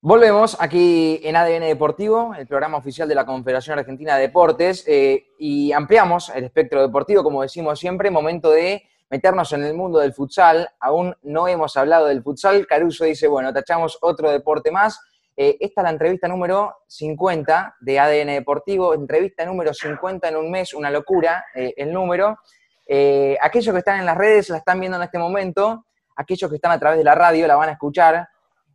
Volvemos 0.00 0.56
aquí 0.60 1.20
en 1.24 1.34
ADN 1.34 1.62
Deportivo, 1.62 2.32
el 2.38 2.46
programa 2.46 2.78
oficial 2.78 3.08
de 3.08 3.16
la 3.16 3.26
Confederación 3.26 3.80
Argentina 3.80 4.14
de 4.14 4.28
Deportes, 4.28 4.84
eh, 4.86 5.26
y 5.40 5.72
ampliamos 5.72 6.28
el 6.36 6.44
espectro 6.44 6.80
deportivo, 6.82 7.24
como 7.24 7.42
decimos 7.42 7.80
siempre, 7.80 8.08
momento 8.08 8.52
de 8.52 8.84
meternos 9.10 9.52
en 9.54 9.64
el 9.64 9.74
mundo 9.74 9.98
del 9.98 10.14
futsal. 10.14 10.70
Aún 10.78 11.16
no 11.22 11.48
hemos 11.48 11.76
hablado 11.76 12.06
del 12.06 12.22
futsal. 12.22 12.64
Caruso 12.68 13.06
dice, 13.06 13.26
bueno, 13.26 13.52
tachamos 13.52 13.98
otro 14.00 14.30
deporte 14.30 14.70
más. 14.70 15.00
Eh, 15.36 15.56
esta 15.58 15.80
es 15.80 15.82
la 15.82 15.90
entrevista 15.90 16.28
número 16.28 16.76
50 16.86 17.78
de 17.80 17.98
ADN 17.98 18.28
Deportivo, 18.34 18.94
entrevista 18.94 19.44
número 19.46 19.74
50 19.74 20.28
en 20.28 20.36
un 20.36 20.48
mes, 20.48 20.74
una 20.74 20.92
locura 20.92 21.44
eh, 21.56 21.74
el 21.76 21.92
número. 21.92 22.38
aquellos 23.40 23.72
que 23.72 23.78
están 23.80 23.98
en 23.98 24.06
las 24.06 24.16
redes 24.16 24.48
la 24.48 24.58
están 24.58 24.78
viendo 24.78 24.96
en 24.96 25.02
este 25.02 25.18
momento, 25.18 25.86
aquellos 26.14 26.48
que 26.48 26.54
están 26.54 26.70
a 26.70 26.78
través 26.78 26.98
de 26.98 27.04
la 27.04 27.16
radio 27.16 27.48
la 27.48 27.56
van 27.56 27.70
a 27.70 27.72
escuchar. 27.72 28.28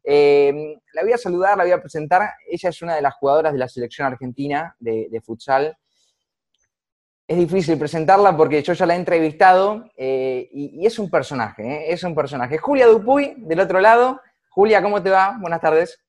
Eh, 0.04 0.75
la 0.93 1.04
voy 1.04 1.13
a 1.13 1.17
saludar, 1.17 1.57
la 1.57 1.63
voy 1.63 1.71
a 1.71 1.81
presentar. 1.81 2.21
Ella 2.47 2.69
es 2.69 2.82
una 2.82 2.96
de 2.96 3.01
las 3.01 3.14
jugadoras 3.15 3.54
de 3.54 3.59
la 3.59 3.68
selección 3.68 4.07
argentina 4.07 4.75
de, 4.79 5.21
futsal. 5.23 5.75
Es 7.25 7.37
difícil 7.37 7.79
presentarla 7.79 8.36
porque 8.36 8.61
yo 8.61 8.73
ya 8.73 8.86
la 8.86 8.95
he 8.95 8.97
entrevistado 8.97 9.89
eh, 9.95 10.50
y, 10.51 10.86
es 10.86 11.00
un 11.00 11.09
personaje, 11.09 11.64
eh, 11.64 11.93
es 11.93 12.04
un 12.04 12.14
personaje. 12.14 12.57
Julia 12.57 12.87
Dupuy, 12.87 13.36
del 13.37 13.61
otro 13.61 13.79
lado. 13.79 14.19
Julia, 14.50 14.81
¿cómo 14.81 15.01
te 15.01 15.09
va? 15.09 15.37
Buenas 15.39 15.61
tardes. 15.61 16.00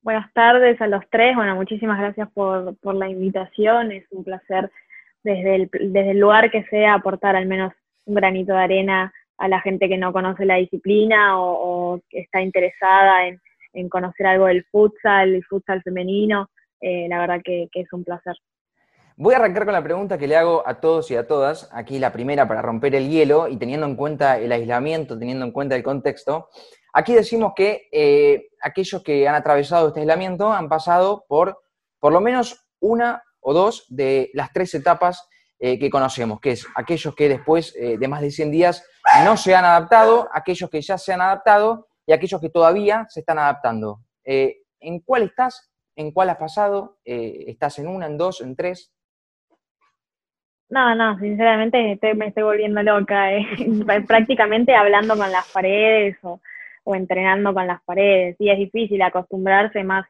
Buenas 0.00 0.32
tardes 0.32 0.80
a 0.80 0.86
los 0.86 1.04
tres. 1.10 1.36
Bueno, 1.36 1.54
muchísimas 1.56 1.98
gracias 1.98 2.28
por, 2.32 2.74
la 2.94 3.08
invitación. 3.08 3.92
Es 3.92 4.06
un 4.10 4.24
placer 4.24 4.70
desde 5.22 5.68
el 6.10 6.18
lugar 6.18 6.50
que 6.50 6.64
sea 6.64 6.94
aportar 6.94 7.36
al 7.36 7.46
menos 7.46 7.74
un 8.06 8.14
granito 8.14 8.54
de 8.54 8.58
arena 8.58 9.12
a 9.38 9.48
la 9.48 9.60
gente 9.60 9.88
que 9.88 9.96
no 9.96 10.12
conoce 10.12 10.44
la 10.44 10.56
disciplina 10.56 11.40
o, 11.40 12.00
que 12.10 12.20
está 12.20 12.42
interesada 12.42 13.26
en, 13.26 13.40
conocer 13.88 14.26
algo 14.26 14.46
del 14.46 14.64
futsal, 14.72 15.34
el 15.34 15.44
futsal 15.44 15.82
femenino. 15.82 16.50
Eh, 16.80 17.06
la 17.08 17.20
verdad 17.20 17.40
que, 17.44 17.68
es 17.72 17.92
un 17.92 18.02
placer. 18.02 18.34
Voy 19.16 19.34
a 19.34 19.38
arrancar 19.38 19.64
con 19.64 19.74
la 19.74 19.82
pregunta 19.82 20.18
que 20.18 20.26
le 20.26 20.36
hago 20.36 20.66
a 20.66 20.80
todos 20.80 21.10
y 21.12 21.16
a 21.16 21.26
todas. 21.26 21.70
Aquí 21.72 21.98
la 22.00 22.12
primera 22.12 22.48
para 22.48 22.62
romper 22.62 22.96
el 22.96 23.08
hielo 23.08 23.46
y 23.46 23.56
teniendo 23.56 23.86
en 23.86 23.94
cuenta 23.94 24.38
el 24.38 24.50
aislamiento, 24.50 25.18
teniendo 25.18 25.44
en 25.44 25.52
cuenta 25.52 25.76
el 25.76 25.84
contexto. 25.84 26.48
Aquí 26.92 27.14
decimos 27.14 27.52
que 27.54 27.88
eh, 27.92 28.48
aquellos 28.60 29.02
que 29.04 29.28
han 29.28 29.36
atravesado 29.36 29.88
este 29.88 30.00
aislamiento 30.00 30.52
han 30.52 30.68
pasado 30.68 31.24
por 31.28 31.60
por 32.00 32.12
lo 32.12 32.20
menos 32.20 32.66
una 32.80 33.22
o 33.40 33.52
dos 33.52 33.86
de 33.88 34.30
las 34.34 34.52
tres 34.52 34.74
etapas 34.74 35.28
eh, 35.60 35.76
que 35.76 35.90
conocemos, 35.90 36.40
que 36.40 36.52
es 36.52 36.66
aquellos 36.76 37.16
que 37.16 37.28
después 37.28 37.74
eh, 37.76 37.98
de 37.98 38.06
más 38.06 38.20
de 38.20 38.30
100 38.30 38.52
días 38.52 38.88
no 39.24 39.36
se 39.36 39.56
han 39.56 39.64
adaptado, 39.64 40.28
aquellos 40.32 40.70
que 40.70 40.80
ya 40.80 40.96
se 40.96 41.12
han 41.12 41.20
adaptado 41.20 41.88
y 42.06 42.12
aquellos 42.12 42.40
que 42.40 42.48
todavía 42.48 43.06
se 43.08 43.20
están 43.20 43.40
adaptando. 43.40 43.98
Eh, 44.24 44.58
¿En 44.78 45.00
cuál 45.00 45.22
estás? 45.22 45.72
¿En 45.96 46.12
cuál 46.12 46.30
has 46.30 46.36
pasado? 46.36 46.98
¿Estás 47.04 47.80
en 47.80 47.88
una, 47.88 48.06
en 48.06 48.16
dos, 48.16 48.40
en 48.40 48.54
tres? 48.54 48.92
No, 50.70 50.94
no, 50.94 51.18
sinceramente 51.18 51.98
me 52.14 52.28
estoy 52.28 52.44
volviendo 52.44 52.80
loca. 52.84 53.30
Prácticamente 54.06 54.76
hablando 54.76 55.16
con 55.16 55.32
las 55.32 55.50
paredes 55.50 56.16
o, 56.22 56.40
entrenando 56.94 57.52
con 57.52 57.66
las 57.66 57.82
paredes. 57.82 58.36
Y 58.38 58.48
es 58.50 58.58
difícil 58.58 59.02
acostumbrarse 59.02 59.82
más 59.82 60.06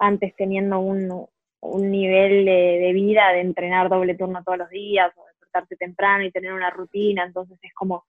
antes 0.00 0.34
teniendo 0.34 0.80
un, 0.80 1.28
un 1.60 1.90
nivel 1.90 2.44
de, 2.44 2.90
vida 2.92 3.32
de 3.32 3.40
entrenar 3.40 3.88
doble 3.88 4.14
turno 4.14 4.42
todos 4.44 4.58
los 4.58 4.70
días 4.70 5.12
o 5.16 5.26
despertarse 5.26 5.76
temprano 5.76 6.24
y 6.24 6.30
tener 6.30 6.52
una 6.52 6.70
rutina, 6.70 7.24
entonces 7.24 7.58
es 7.62 7.74
como, 7.74 8.04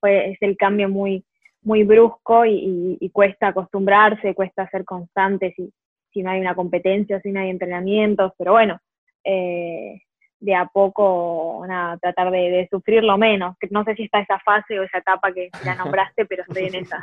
pues, 0.00 0.32
es 0.32 0.38
el 0.42 0.56
cambio 0.56 0.88
muy, 0.88 1.24
muy 1.62 1.84
brusco 1.84 2.44
y, 2.46 3.10
cuesta 3.12 3.48
acostumbrarse, 3.48 4.34
cuesta 4.34 4.68
ser 4.70 4.84
constante 4.84 5.52
si, 5.56 5.72
si 6.12 6.22
no 6.22 6.30
hay 6.30 6.40
una 6.40 6.54
competencia, 6.54 7.20
si 7.20 7.30
no 7.30 7.40
hay 7.40 7.50
entrenamientos, 7.50 8.32
pero 8.38 8.52
bueno, 8.52 8.80
eh, 9.22 10.00
de 10.40 10.54
a 10.54 10.66
poco, 10.66 11.64
nada, 11.66 11.96
tratar 11.98 12.30
de, 12.30 12.50
de 12.50 12.68
sufrirlo 12.70 13.16
menos. 13.16 13.56
No 13.70 13.82
sé 13.84 13.94
si 13.94 14.04
está 14.04 14.20
esa 14.20 14.38
fase 14.40 14.78
o 14.78 14.82
esa 14.82 14.98
etapa 14.98 15.32
que 15.32 15.50
ya 15.64 15.74
nombraste, 15.74 16.26
pero 16.26 16.42
estoy 16.42 16.64
en 16.64 16.74
esa. 16.76 17.02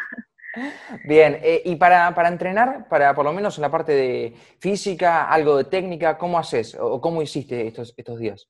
Bien, 1.05 1.37
eh, 1.41 1.61
y 1.63 1.75
para, 1.77 2.13
entrenar, 2.27 2.87
para 2.89 3.13
por 3.15 3.25
lo 3.25 3.33
menos 3.33 3.57
en 3.57 3.61
la 3.61 3.71
parte 3.71 3.93
de 3.93 4.33
física, 4.59 5.29
algo 5.29 5.57
de 5.57 5.63
técnica, 5.65 6.17
¿cómo 6.17 6.37
haces 6.37 6.77
o 6.79 6.99
cómo 6.99 7.21
hiciste 7.21 7.67
estos, 7.67 7.93
estos 7.97 8.19
días? 8.19 8.49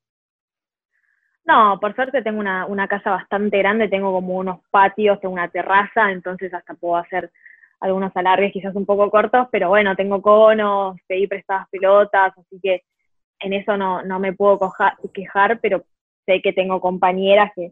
No, 1.45 1.79
por 1.79 1.95
suerte 1.95 2.21
tengo 2.21 2.39
una, 2.39 2.65
una, 2.65 2.87
casa 2.87 3.11
bastante 3.11 3.57
grande, 3.57 3.87
tengo 3.87 4.11
como 4.11 4.35
unos 4.35 4.59
patios, 4.69 5.19
tengo 5.19 5.33
una 5.33 5.49
terraza, 5.49 6.11
entonces 6.11 6.53
hasta 6.53 6.75
puedo 6.75 6.97
hacer 6.97 7.31
algunos 7.79 8.15
alargues 8.15 8.53
quizás 8.53 8.75
un 8.75 8.85
poco 8.85 9.09
cortos, 9.09 9.47
pero 9.51 9.69
bueno, 9.69 9.95
tengo 9.95 10.21
conos, 10.21 10.97
pedí 11.07 11.27
prestadas 11.27 11.67
pelotas, 11.69 12.31
así 12.37 12.59
que 12.61 12.83
en 13.39 13.53
eso 13.53 13.75
no, 13.75 14.03
no 14.03 14.19
me 14.19 14.33
puedo 14.33 14.59
quejar, 15.13 15.59
pero 15.59 15.83
sé 16.25 16.41
que 16.41 16.53
tengo 16.53 16.79
compañeras 16.79 17.51
que, 17.55 17.71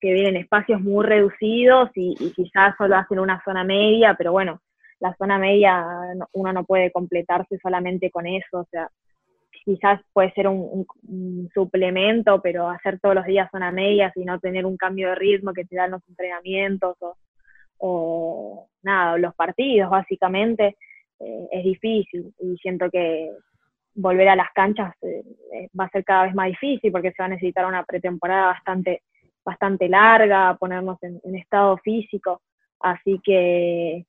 que 0.00 0.12
vienen 0.12 0.36
espacios 0.36 0.80
muy 0.80 1.04
reducidos 1.04 1.90
y, 1.94 2.14
quizás 2.34 2.74
solo 2.76 2.96
hacen 2.96 3.18
una 3.18 3.42
zona 3.44 3.64
media, 3.64 4.14
pero 4.16 4.32
bueno, 4.32 4.60
la 5.00 5.14
zona 5.16 5.38
media 5.38 5.84
uno 6.32 6.52
no 6.52 6.64
puede 6.64 6.90
completarse 6.90 7.58
solamente 7.58 8.10
con 8.10 8.26
eso, 8.26 8.60
o 8.60 8.66
sea, 8.70 8.88
quizás 9.64 10.00
puede 10.12 10.32
ser 10.32 10.48
un, 10.48 10.86
suplemento, 11.52 12.40
pero 12.40 12.68
hacer 12.68 12.98
todos 13.00 13.14
los 13.14 13.26
días 13.26 13.50
zona 13.50 13.70
media 13.70 14.12
y 14.14 14.24
no 14.24 14.38
tener 14.38 14.64
un 14.64 14.76
cambio 14.76 15.10
de 15.10 15.14
ritmo 15.14 15.52
que 15.52 15.64
te 15.64 15.76
dan 15.76 15.90
los 15.90 16.02
entrenamientos 16.08 16.96
o, 17.78 18.68
nada, 18.82 19.18
los 19.18 19.34
partidos 19.34 19.90
básicamente, 19.90 20.76
eh, 21.20 21.48
es 21.50 21.64
difícil 21.64 22.32
y 22.40 22.56
siento 22.58 22.88
que 22.90 23.30
volver 23.94 24.28
a 24.28 24.36
las 24.36 24.50
canchas 24.54 24.94
eh, 25.02 25.24
eh, 25.52 25.68
va 25.78 25.84
a 25.84 25.90
ser 25.90 26.04
cada 26.04 26.24
vez 26.24 26.34
más 26.34 26.46
difícil 26.46 26.92
porque 26.92 27.10
se 27.10 27.22
va 27.22 27.26
a 27.26 27.30
necesitar 27.30 27.66
una 27.66 27.84
pretemporada 27.84 28.46
bastante 28.46 29.02
bastante 29.48 29.88
larga, 29.88 30.56
ponernos 30.60 30.98
en, 31.02 31.34
estado 31.34 31.78
físico. 31.78 32.42
Así 32.80 33.18
que 33.24 34.04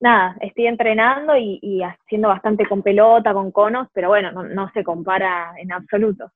nada, 0.00 0.36
estoy 0.40 0.66
entrenando 0.66 1.32
y, 1.36 1.82
haciendo 1.82 2.28
bastante 2.28 2.68
con 2.68 2.82
pelota, 2.82 3.32
con 3.32 3.50
conos, 3.50 3.88
pero 3.94 4.08
bueno, 4.08 4.30
no, 4.30 4.70
se 4.72 4.84
compara 4.84 5.54
en 5.58 5.72
absoluto. 5.72 6.30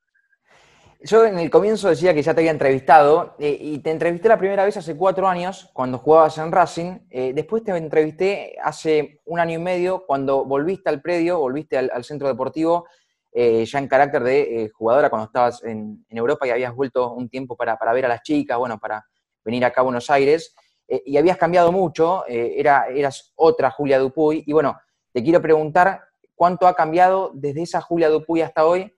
Yo 1.02 1.24
en 1.24 1.38
el 1.38 1.50
comienzo 1.50 1.88
decía 1.88 2.12
que 2.12 2.22
ya 2.22 2.34
te 2.34 2.40
había 2.40 2.50
entrevistado 2.50 3.34
eh, 3.38 3.56
y 3.58 3.78
te 3.78 3.90
entrevisté 3.90 4.28
la 4.28 4.38
primera 4.38 4.64
vez 4.64 4.76
hace 4.76 4.96
cuatro 4.96 5.28
años 5.28 5.70
cuando 5.72 5.98
jugabas 5.98 6.36
en 6.36 6.52
Racing. 6.52 6.98
Eh, 7.10 7.32
después 7.34 7.62
te 7.62 7.74
entrevisté 7.74 8.56
hace 8.62 9.20
un 9.24 9.38
año 9.38 9.58
y 9.58 9.62
medio 9.62 10.04
cuando 10.06 10.44
volviste 10.44 10.90
al 10.90 11.00
predio, 11.00 11.38
volviste 11.38 11.78
al 11.78 12.04
centro 12.04 12.28
deportivo 12.28 12.86
eh, 13.32 13.64
ya 13.64 13.78
en 13.78 13.86
carácter 13.86 14.24
de 14.24 14.40
eh, 14.40 14.68
jugadora 14.70 15.08
cuando 15.08 15.26
estabas 15.26 15.62
en, 15.62 16.04
Europa 16.08 16.46
y 16.46 16.50
habías 16.50 16.74
vuelto 16.74 17.12
un 17.12 17.28
tiempo 17.28 17.56
para, 17.56 17.76
ver 17.92 18.04
a 18.04 18.08
las 18.08 18.22
chicas, 18.22 18.58
bueno, 18.58 18.78
para 18.78 19.04
venir 19.44 19.64
acá 19.64 19.82
a 19.82 19.84
Buenos 19.84 20.10
Aires, 20.10 20.54
eh, 20.88 21.00
y 21.06 21.16
habías 21.16 21.36
cambiado 21.36 21.70
mucho, 21.70 22.24
era, 22.26 22.88
eras 22.88 23.32
otra 23.36 23.70
Julia 23.70 24.00
Dupuy, 24.00 24.42
y 24.44 24.52
bueno, 24.52 24.76
te 25.12 25.22
quiero 25.22 25.40
preguntar 25.40 26.00
cuánto 26.34 26.66
ha 26.66 26.74
cambiado 26.74 27.30
desde 27.32 27.62
esa 27.62 27.80
Julia 27.80 28.08
Dupuy 28.08 28.40
hasta 28.40 28.66
hoy, 28.66 28.92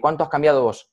cuánto 0.00 0.24
has 0.24 0.28
cambiado 0.28 0.62
vos. 0.62 0.90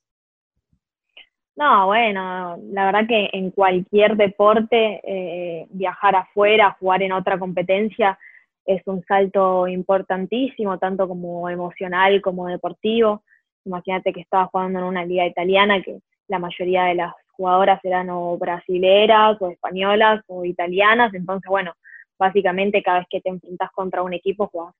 No, 1.57 1.87
bueno, 1.87 2.57
la 2.71 2.85
verdad 2.85 3.07
que 3.07 3.29
en 3.33 3.51
cualquier 3.51 4.15
deporte, 4.15 5.67
viajar 5.71 6.15
afuera, 6.15 6.77
jugar 6.79 7.03
en 7.03 7.11
otra 7.11 7.37
competencia, 7.37 8.17
es 8.65 8.81
un 8.85 9.03
salto 9.03 9.67
importantísimo, 9.67 10.77
tanto 10.77 11.07
como 11.07 11.49
emocional 11.49 12.21
como 12.21 12.47
deportivo. 12.47 13.23
Imagínate 13.65 14.13
que 14.13 14.21
estaba 14.21 14.47
jugando 14.47 14.79
en 14.79 14.85
una 14.85 15.05
liga 15.05 15.25
italiana 15.25 15.81
que 15.81 15.99
la 16.27 16.39
mayoría 16.39 16.85
de 16.85 16.95
las 16.95 17.13
jugadoras 17.31 17.79
eran 17.83 18.09
o 18.09 18.37
brasileras 18.37 19.41
o 19.41 19.49
españolas 19.49 20.23
o 20.27 20.45
italianas, 20.45 21.13
entonces 21.13 21.49
bueno, 21.49 21.73
básicamente 22.17 22.83
cada 22.83 22.99
vez 22.99 23.07
que 23.09 23.21
te 23.21 23.29
enfrentas 23.29 23.71
contra 23.71 24.03
un 24.03 24.13
equipo 24.13 24.47
juegas 24.47 24.75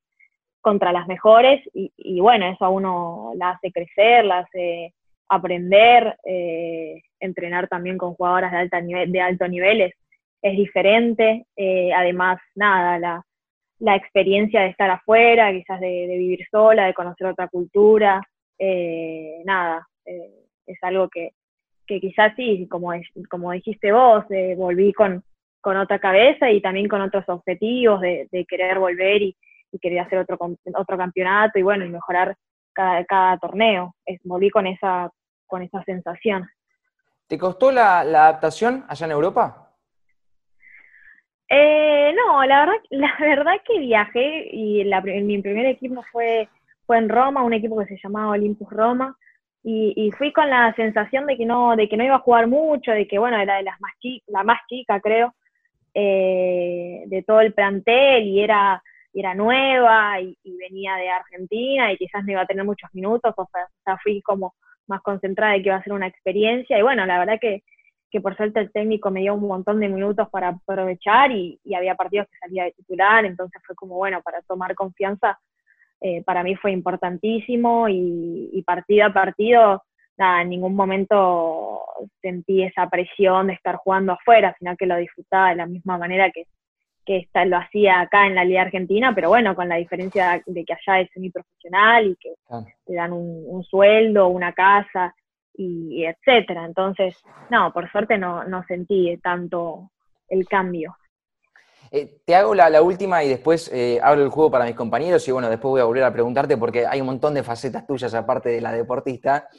contra 0.62 0.94
las 0.94 1.08
mejores 1.08 1.60
y, 1.74 2.20
bueno, 2.22 2.46
eso 2.46 2.64
a 2.64 2.70
uno 2.70 3.32
la 3.36 3.52
hace 3.52 3.72
crecer, 3.72 4.26
la 4.26 4.40
hace 4.40 4.94
aprender, 5.28 6.16
eh, 6.24 7.02
entrenar 7.20 7.68
también 7.68 7.98
con 7.98 8.14
jugadoras 8.14 8.52
de, 8.52 8.58
alta 8.60 8.80
nivel, 8.80 9.12
de 9.12 9.22
alto 9.22 9.48
nivel 9.48 9.82
es, 9.82 10.58
diferente, 10.58 11.46
eh, 11.56 11.92
además 11.94 12.40
nada, 12.56 13.00
la, 13.00 13.26
la 13.82 13.96
experiencia 13.96 14.62
de 14.62 14.68
estar 14.68 14.90
afuera, 14.90 15.52
quizás 15.52 15.80
de, 15.80 16.06
vivir 16.08 16.46
sola, 16.50 16.86
de 16.86 16.94
conocer 16.94 17.28
otra 17.28 17.48
cultura, 17.48 18.22
eh, 18.58 19.42
nada, 19.44 19.88
eh, 20.06 20.46
es 20.68 20.78
algo 20.84 21.10
que, 21.10 21.32
quizás 21.86 22.34
sí, 22.38 22.68
como, 22.70 22.94
como 23.30 23.52
dijiste 23.52 23.92
vos, 23.92 24.24
eh, 24.30 24.56
volví 24.56 24.94
con, 24.94 25.24
con 25.60 25.76
otra 25.76 26.00
cabeza 26.00 26.50
y 26.50 26.62
también 26.62 26.88
con 26.88 27.02
otros 27.02 27.28
objetivos 27.28 28.00
de, 28.00 28.46
querer 28.48 28.80
volver 28.80 29.22
y, 29.22 29.36
querer 29.82 30.00
hacer 30.00 30.20
otro, 30.20 30.38
otro 30.76 30.98
campeonato 30.98 31.58
y 31.58 31.64
bueno, 31.64 31.84
y 31.84 31.90
mejorar 31.90 32.36
cada, 32.74 33.04
cada 33.06 33.38
torneo. 33.40 33.96
Es, 34.06 34.22
volví 34.24 34.50
con 34.50 34.68
esa, 34.68 35.10
con 35.48 35.64
esa 35.64 35.84
sensación. 35.84 36.48
¿Te 37.28 37.38
costó 37.38 37.72
la 37.72 38.02
adaptación 38.02 38.86
allá 38.88 39.06
en 39.06 39.12
Europa? 39.12 39.61
Eh, 41.54 42.14
no, 42.16 42.46
la 42.46 42.62
verdad, 42.62 42.82
la 42.92 43.14
verdad 43.20 43.54
que 43.66 43.78
viajé 43.80 44.50
y 44.54 44.86
mi 45.24 45.42
primer 45.42 45.66
equipo 45.66 46.02
fue, 46.10 46.48
fue 46.86 46.98
en 46.98 47.10
Roma, 47.10 47.44
un 47.44 47.54
equipo 47.54 47.78
que 47.78 47.88
se 47.88 48.00
llamaba 48.02 48.32
Olympus 48.32 48.70
Roma, 48.70 49.18
y, 49.64 50.12
fui 50.18 50.32
con 50.34 50.50
la 50.50 50.74
sensación 50.76 51.28
de 51.28 51.38
que 51.38 51.46
no, 51.46 51.76
de 51.76 51.88
que 51.88 51.98
no 51.98 52.04
iba 52.04 52.16
a 52.16 52.20
jugar 52.20 52.48
mucho, 52.48 52.92
de 52.92 53.08
que 53.08 53.20
bueno, 53.20 53.38
era 53.38 53.58
de 53.58 53.64
las 53.64 53.80
más 53.82 53.92
la 54.28 54.44
más 54.44 54.60
chica 54.68 55.00
creo, 55.02 55.36
eh, 55.94 57.04
de 57.08 57.24
todo 57.24 57.42
el 57.42 57.54
plantel 57.54 58.24
y 58.24 58.42
era, 58.42 58.82
era 59.14 59.36
nueva 59.36 60.22
y, 60.22 60.38
venía 60.58 60.96
de 60.96 61.10
Argentina 61.10 61.92
y 61.92 61.98
quizás 61.98 62.24
no 62.24 62.32
iba 62.32 62.42
a 62.42 62.46
tener 62.48 62.64
muchos 62.66 62.90
minutos, 62.94 63.34
o 63.38 63.50
sea, 63.84 63.98
fui 64.02 64.22
como 64.22 64.56
más 64.88 65.02
concentrada 65.02 65.54
de 65.54 65.64
que 65.64 65.70
iba 65.70 65.78
a 65.78 65.84
ser 65.84 65.94
una 65.94 66.08
experiencia 66.08 66.80
y 66.80 66.82
bueno, 66.82 67.06
la 67.06 67.20
verdad 67.20 67.40
que, 67.42 67.64
que 68.12 68.22
por 68.22 68.36
suerte 68.36 68.60
el 68.60 68.72
técnico 68.72 69.10
me 69.10 69.22
dio 69.22 69.34
un 69.34 69.48
montón 69.48 69.80
de 69.80 69.88
minutos 69.88 70.28
para 70.30 70.50
aprovechar 70.50 71.32
y, 71.32 71.60
y 71.64 71.76
había 71.76 71.96
partidos 71.96 72.28
que 72.28 72.38
salía 72.38 72.66
de 72.66 72.74
titular, 72.74 73.26
entonces 73.26 73.62
fue 73.66 73.76
como 73.76 73.96
bueno, 73.96 74.22
para 74.22 74.42
tomar 74.42 74.76
confianza 74.76 75.40
eh, 76.04 76.24
para 76.24 76.42
mí 76.42 76.56
fue 76.56 76.72
importantísimo 76.72 77.88
y, 77.88 78.64
partido 78.66 79.06
a 79.06 79.14
partido, 79.14 79.84
nada, 80.18 80.42
en 80.42 80.50
ningún 80.50 80.76
momento 80.76 81.82
sentí 82.22 82.64
esa 82.64 82.90
presión 82.90 83.48
de 83.48 83.54
estar 83.54 83.76
jugando 83.76 84.14
afuera, 84.14 84.56
sino 84.58 84.76
que 84.76 84.88
lo 84.88 84.98
disfrutaba 84.98 85.50
de 85.50 85.58
la 85.58 85.68
misma 85.68 86.00
manera 86.00 86.32
que, 86.32 86.48
que 87.06 87.28
lo 87.46 87.58
hacía 87.58 88.02
acá 88.02 88.26
en 88.26 88.34
la 88.34 88.44
Liga 88.44 88.64
Argentina, 88.64 89.14
pero 89.14 89.30
bueno, 89.30 89.56
con 89.56 89.70
la 89.70 89.76
diferencia 89.76 90.42
de 90.44 90.66
que 90.66 90.74
allá 90.74 91.02
es 91.02 91.12
semiprofesional 91.12 92.08
y 92.08 92.16
que 92.16 92.34
te 92.86 92.94
dan 92.96 93.14
un, 93.14 93.64
sueldo, 93.64 94.28
una 94.28 94.54
casa 94.54 95.14
y, 95.54 96.06
etcétera. 96.06 96.66
Entonces, 96.66 97.16
no, 97.50 97.72
por 97.74 97.92
suerte 97.92 98.18
no, 98.18 98.44
no 98.44 98.64
sentí 98.68 99.18
tanto 99.18 99.92
el 100.28 100.48
cambio. 100.48 100.96
Eh, 101.94 102.22
te 102.26 102.36
hago 102.36 102.56
la, 102.56 102.82
última 102.82 103.22
y 103.22 103.28
después 103.28 103.70
eh, 103.74 104.00
abro 104.02 104.24
el 104.24 104.30
juego 104.30 104.50
para 104.50 104.64
mis 104.64 104.76
compañeros 104.76 105.28
y 105.28 105.32
bueno, 105.32 105.50
después 105.50 105.72
voy 105.72 105.82
a 105.82 105.84
volver 105.84 106.06
a 106.06 106.14
preguntarte 106.14 106.56
porque 106.56 106.88
hay 106.88 107.02
un 107.02 107.08
montón 107.08 107.34
de 107.34 107.44
facetas 107.44 107.86
tuyas 107.86 108.14
aparte 108.14 108.48
de 108.48 108.62
la 108.62 108.72
deportista 108.72 109.50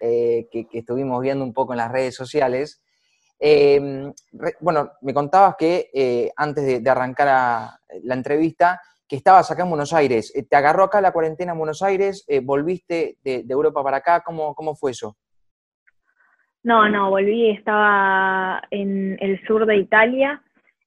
eh, 0.00 0.48
que, 0.50 0.66
estuvimos 0.72 1.20
viendo 1.20 1.44
un 1.44 1.52
poco 1.52 1.74
en 1.74 1.78
las 1.78 1.92
redes 1.92 2.14
sociales. 2.14 2.82
Em, 3.38 4.10
bueno, 4.60 4.92
me 5.02 5.12
contabas 5.12 5.56
que 5.58 6.32
antes 6.34 6.82
de, 6.82 6.90
arrancar 6.90 7.76
la 8.04 8.14
entrevista, 8.14 8.80
que 9.06 9.16
estabas 9.16 9.50
acá 9.50 9.64
en 9.64 9.68
Buenos 9.68 9.92
Aires. 9.92 10.32
¿Te 10.48 10.56
agarró 10.56 10.84
acá 10.84 11.00
la 11.02 11.12
cuarentena 11.12 11.52
en 11.52 11.58
Buenos 11.58 11.82
Aires? 11.82 12.24
¿Volviste 12.42 13.18
de, 13.22 13.42
de, 13.42 13.52
Europa 13.52 13.82
para 13.82 13.98
acá? 13.98 14.22
¿Cómo, 14.24 14.54
¿Cómo 14.54 14.74
fue 14.74 14.92
eso? 14.92 15.16
No, 16.64 16.88
no, 16.88 17.10
volví, 17.10 17.50
estaba 17.50 18.62
en 18.70 19.16
el 19.20 19.44
sur 19.46 19.66
de 19.66 19.76
Italia 19.76 20.40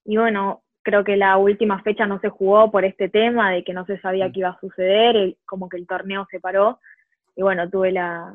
y 0.05 0.17
bueno, 0.17 0.61
creo 0.83 1.03
que 1.03 1.17
la 1.17 1.37
última 1.37 1.81
fecha 1.81 2.05
no 2.05 2.19
se 2.19 2.29
jugó 2.29 2.71
por 2.71 2.85
este 2.85 3.09
tema 3.09 3.51
de 3.51 3.63
que 3.63 3.73
no 3.73 3.85
se 3.85 3.99
sabía 3.99 4.29
mm. 4.29 4.31
qué 4.31 4.39
iba 4.39 4.49
a 4.49 4.59
suceder, 4.59 5.35
como 5.45 5.67
que 5.67 5.77
el 5.77 5.87
torneo 5.87 6.27
se 6.29 6.39
paró. 6.39 6.79
Y 7.35 7.41
bueno, 7.41 7.69
tuve 7.69 7.91
la, 7.91 8.33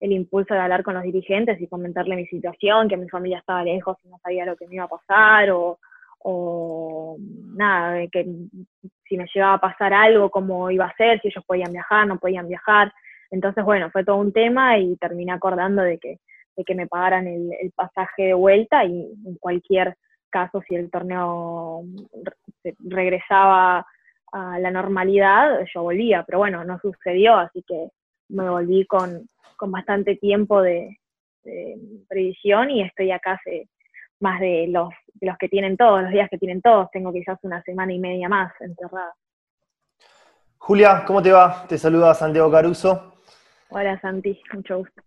el 0.00 0.12
impulso 0.12 0.52
de 0.52 0.60
hablar 0.60 0.82
con 0.82 0.94
los 0.94 1.04
dirigentes 1.04 1.60
y 1.60 1.68
comentarle 1.68 2.16
mi 2.16 2.26
situación, 2.26 2.88
que 2.88 2.96
mi 2.96 3.08
familia 3.08 3.38
estaba 3.38 3.62
lejos 3.62 3.96
y 4.04 4.08
no 4.08 4.18
sabía 4.18 4.44
lo 4.44 4.56
que 4.56 4.66
me 4.66 4.74
iba 4.74 4.84
a 4.84 4.88
pasar, 4.88 5.50
o, 5.52 5.78
o 6.18 7.16
nada, 7.54 8.06
que 8.08 8.26
si 9.08 9.16
me 9.16 9.26
llegaba 9.32 9.54
a 9.54 9.60
pasar 9.60 9.94
algo, 9.94 10.30
cómo 10.30 10.70
iba 10.70 10.86
a 10.86 10.96
ser, 10.96 11.20
si 11.20 11.28
ellos 11.28 11.44
podían 11.46 11.72
viajar, 11.72 12.06
no 12.06 12.18
podían 12.18 12.48
viajar. 12.48 12.92
Entonces, 13.30 13.64
bueno, 13.64 13.88
fue 13.90 14.04
todo 14.04 14.16
un 14.16 14.32
tema 14.32 14.78
y 14.78 14.96
terminé 14.96 15.32
acordando 15.32 15.82
de 15.82 15.98
que, 15.98 16.18
de 16.56 16.64
que 16.64 16.74
me 16.74 16.86
pagaran 16.86 17.26
el, 17.26 17.52
el 17.60 17.72
pasaje 17.72 18.24
de 18.24 18.34
vuelta 18.34 18.84
y 18.84 19.12
en 19.26 19.36
cualquier 19.40 19.96
caso, 20.34 20.60
si 20.68 20.74
el 20.74 20.90
torneo 20.90 21.84
regresaba 22.80 23.86
a 24.32 24.58
la 24.58 24.70
normalidad, 24.72 25.60
yo 25.72 25.82
volvía, 25.82 26.24
pero 26.24 26.38
bueno, 26.38 26.64
no 26.64 26.80
sucedió, 26.80 27.36
así 27.36 27.62
que 27.62 27.90
me 28.30 28.50
volví 28.50 28.84
con, 28.86 29.28
bastante 29.66 30.16
tiempo 30.16 30.60
de, 30.60 30.98
previsión 32.08 32.70
y 32.70 32.82
estoy 32.82 33.10
acá 33.10 33.34
hace 33.34 33.68
más 34.18 34.40
de 34.40 34.66
los, 34.68 34.88
los 35.20 35.36
que 35.36 35.48
tienen 35.48 35.76
todos, 35.76 36.02
los 36.02 36.10
días 36.10 36.28
que 36.30 36.38
tienen 36.38 36.62
todos, 36.62 36.90
tengo 36.90 37.12
quizás 37.12 37.38
una 37.42 37.62
semana 37.62 37.92
y 37.92 37.98
media 37.98 38.28
más 38.28 38.52
encerrada. 38.60 39.12
Julia, 40.56 41.04
¿cómo 41.06 41.22
te 41.22 41.30
va? 41.30 41.66
Te 41.68 41.76
saluda 41.76 42.14
Santiago 42.14 42.50
Caruso. 42.50 43.14
Hola 43.68 44.00
Santi, 44.00 44.40
mucho 44.52 44.78
gusto. 44.78 45.02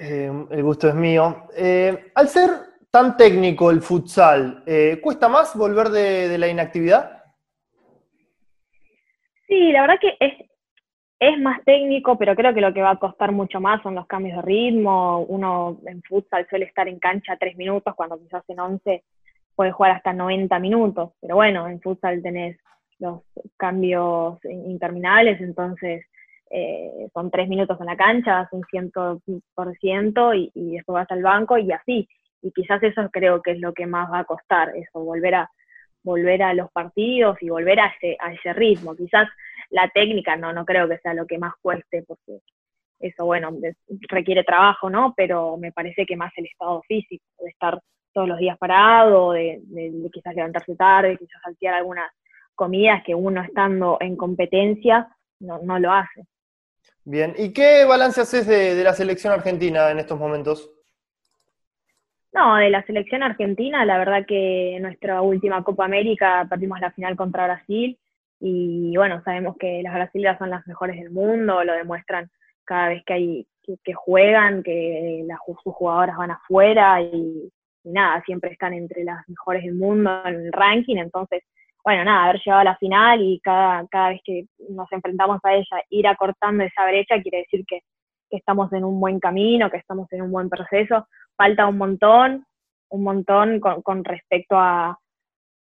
Eh, 0.00 0.46
el 0.50 0.62
gusto 0.62 0.88
es 0.88 0.94
mío. 0.94 1.46
Eh, 1.56 2.10
al 2.14 2.28
ser 2.28 2.50
tan 2.90 3.16
técnico 3.16 3.70
el 3.70 3.80
futsal, 3.82 4.62
eh, 4.66 5.00
¿cuesta 5.02 5.28
más 5.28 5.56
volver 5.56 5.88
de, 5.88 6.38
la 6.38 6.48
inactividad? 6.48 7.22
Sí, 9.46 9.72
la 9.72 9.82
verdad 9.82 9.98
que 10.00 10.16
es, 10.20 10.32
es 11.18 11.38
más 11.40 11.62
técnico, 11.64 12.16
pero 12.18 12.34
creo 12.34 12.54
que 12.54 12.60
lo 12.60 12.72
que 12.72 12.82
va 12.82 12.90
a 12.90 12.98
costar 12.98 13.32
mucho 13.32 13.60
más 13.60 13.82
son 13.82 13.94
los 13.94 14.06
cambios 14.06 14.36
de 14.36 14.42
ritmo. 14.42 15.20
Uno 15.28 15.78
en 15.86 16.02
futsal 16.02 16.46
suele 16.48 16.66
estar 16.66 16.88
en 16.88 16.98
cancha 16.98 17.36
tres 17.36 17.56
minutos, 17.56 17.94
cuando 17.94 18.18
quizás 18.18 18.42
en 18.48 18.60
once 18.60 19.04
puede 19.54 19.72
jugar 19.72 19.92
hasta 19.92 20.12
90 20.12 20.58
minutos. 20.58 21.12
Pero 21.20 21.36
bueno, 21.36 21.68
en 21.68 21.80
futsal 21.80 22.22
tenés 22.22 22.58
los 22.98 23.22
cambios 23.56 24.38
interminables, 24.44 25.40
entonces 25.40 26.06
eh, 26.54 27.08
son 27.12 27.30
tres 27.30 27.48
minutos 27.48 27.78
en 27.80 27.86
la 27.86 27.96
cancha, 27.96 28.48
un 28.52 28.62
ciento 28.70 29.20
por 29.54 29.76
ciento 29.78 30.32
y, 30.34 30.50
y 30.54 30.72
después 30.72 30.94
vas 30.94 31.10
al 31.10 31.22
banco 31.22 31.58
y 31.58 31.72
así 31.72 32.08
y 32.44 32.52
quizás 32.52 32.82
eso 32.82 33.08
creo 33.10 33.40
que 33.40 33.52
es 33.52 33.60
lo 33.60 33.72
que 33.72 33.86
más 33.86 34.12
va 34.12 34.20
a 34.20 34.24
costar, 34.24 34.76
eso, 34.76 35.02
volver 35.02 35.34
a, 35.34 35.50
volver 36.02 36.42
a 36.42 36.52
los 36.52 36.70
partidos 36.70 37.38
y 37.40 37.48
volver 37.48 37.80
a 37.80 37.86
ese, 37.86 38.16
a 38.20 38.32
ese 38.32 38.52
ritmo. 38.52 38.94
Quizás 38.94 39.28
la 39.70 39.88
técnica 39.88 40.36
no, 40.36 40.52
no 40.52 40.66
creo 40.66 40.86
que 40.86 40.98
sea 40.98 41.14
lo 41.14 41.26
que 41.26 41.38
más 41.38 41.54
cueste, 41.62 42.04
porque 42.06 42.40
eso, 43.00 43.24
bueno, 43.24 43.50
requiere 44.08 44.44
trabajo, 44.44 44.90
¿no? 44.90 45.14
Pero 45.16 45.56
me 45.56 45.72
parece 45.72 46.04
que 46.04 46.16
más 46.16 46.32
el 46.36 46.46
estado 46.46 46.82
físico, 46.86 47.24
de 47.38 47.48
estar 47.48 47.80
todos 48.12 48.28
los 48.28 48.38
días 48.38 48.58
parado, 48.58 49.32
de, 49.32 49.62
quizás 50.12 50.34
levantarse 50.34 50.76
tarde, 50.76 51.16
quizás 51.16 51.40
saltear 51.42 51.74
algunas 51.74 52.12
comidas 52.54 53.02
que 53.04 53.14
uno 53.14 53.42
estando 53.42 53.96
en 54.00 54.16
competencia 54.16 55.08
no, 55.40 55.60
no 55.62 55.78
lo 55.78 55.92
hace. 55.92 56.26
Bien, 57.04 57.34
¿y 57.36 57.52
qué 57.52 57.84
balance 57.84 58.20
haces 58.20 58.46
de, 58.46 58.74
de 58.74 58.84
la 58.84 58.94
selección 58.94 59.32
argentina 59.32 59.90
en 59.90 59.98
estos 59.98 60.18
momentos? 60.18 60.70
No, 62.32 62.56
de 62.56 62.70
la 62.70 62.84
selección 62.84 63.22
argentina, 63.22 63.84
la 63.84 63.98
verdad 63.98 64.26
que 64.26 64.78
nuestra 64.80 65.22
última 65.22 65.62
Copa 65.62 65.84
América 65.84 66.46
perdimos 66.50 66.80
la 66.80 66.90
final 66.90 67.14
contra 67.14 67.44
Brasil 67.44 67.98
y 68.40 68.96
bueno, 68.96 69.22
sabemos 69.24 69.56
que 69.56 69.82
las 69.82 69.94
brasileñas 69.94 70.38
son 70.38 70.50
las 70.50 70.66
mejores 70.66 70.96
del 70.96 71.10
mundo, 71.10 71.62
lo 71.62 71.72
demuestran 71.74 72.30
cada 72.64 72.88
vez 72.88 73.04
que 73.04 73.12
hay 73.12 73.46
que, 73.82 73.94
juegan, 73.94 74.62
que 74.62 75.24
las, 75.26 75.38
sus 75.46 75.74
jugadoras 75.74 76.16
van 76.16 76.32
afuera 76.32 77.00
y, 77.00 77.50
nada, 77.84 78.22
siempre 78.24 78.52
están 78.52 78.74
entre 78.74 79.04
las 79.04 79.26
mejores 79.28 79.64
del 79.64 79.74
mundo 79.74 80.22
en 80.26 80.34
el 80.34 80.52
ranking, 80.52 80.96
entonces, 80.96 81.42
bueno, 81.84 82.04
nada, 82.04 82.24
haber 82.24 82.40
llegado 82.40 82.60
a 82.62 82.64
la 82.64 82.76
final 82.76 83.20
y 83.22 83.40
cada, 83.40 83.86
cada 83.88 84.08
vez 84.10 84.20
que 84.24 84.46
nos 84.70 84.90
enfrentamos 84.90 85.38
a 85.44 85.54
ella, 85.54 85.82
ir 85.90 86.06
acortando 86.08 86.64
esa 86.64 86.86
brecha 86.86 87.20
quiere 87.20 87.38
decir 87.38 87.64
que, 87.66 87.80
estamos 88.30 88.72
en 88.72 88.82
un 88.82 88.98
buen 88.98 89.20
camino, 89.20 89.70
que 89.70 89.76
estamos 89.76 90.12
en 90.12 90.22
un 90.22 90.32
buen 90.32 90.48
proceso 90.48 91.06
falta 91.36 91.66
un 91.66 91.78
montón, 91.78 92.46
un 92.90 93.02
montón 93.02 93.60
con, 93.60 94.04
respecto 94.04 94.56
a, 94.58 94.98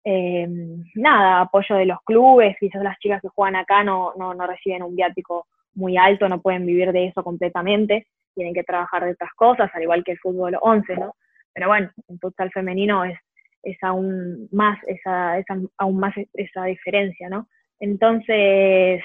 eh, 0.04 0.46
nada, 0.94 1.40
apoyo 1.40 1.76
de 1.76 1.86
los 1.86 1.98
clubes, 2.02 2.56
quizás 2.58 2.82
las 2.82 2.98
chicas 2.98 3.20
que 3.20 3.28
juegan 3.28 3.56
acá 3.56 3.82
no, 3.82 4.12
no, 4.16 4.34
no, 4.34 4.46
reciben 4.46 4.82
un 4.82 4.94
viático 4.94 5.46
muy 5.74 5.96
alto, 5.96 6.28
no 6.28 6.40
pueden 6.40 6.66
vivir 6.66 6.92
de 6.92 7.06
eso 7.06 7.22
completamente, 7.22 8.06
tienen 8.34 8.54
que 8.54 8.64
trabajar 8.64 9.04
de 9.04 9.12
otras 9.12 9.32
cosas, 9.34 9.70
al 9.74 9.82
igual 9.82 10.04
que 10.04 10.12
el 10.12 10.18
fútbol 10.18 10.56
11, 10.60 10.96
¿no? 10.96 11.14
Pero 11.52 11.68
bueno, 11.68 11.90
en 12.08 12.18
futsal 12.18 12.50
femenino 12.50 13.04
es, 13.04 13.18
es 13.62 13.76
aún 13.82 14.48
más 14.52 14.78
esa, 14.86 15.38
esa, 15.38 15.58
aún 15.78 15.98
más 15.98 16.14
esa 16.34 16.64
diferencia, 16.64 17.28
¿no? 17.28 17.48
Entonces, 17.80 19.02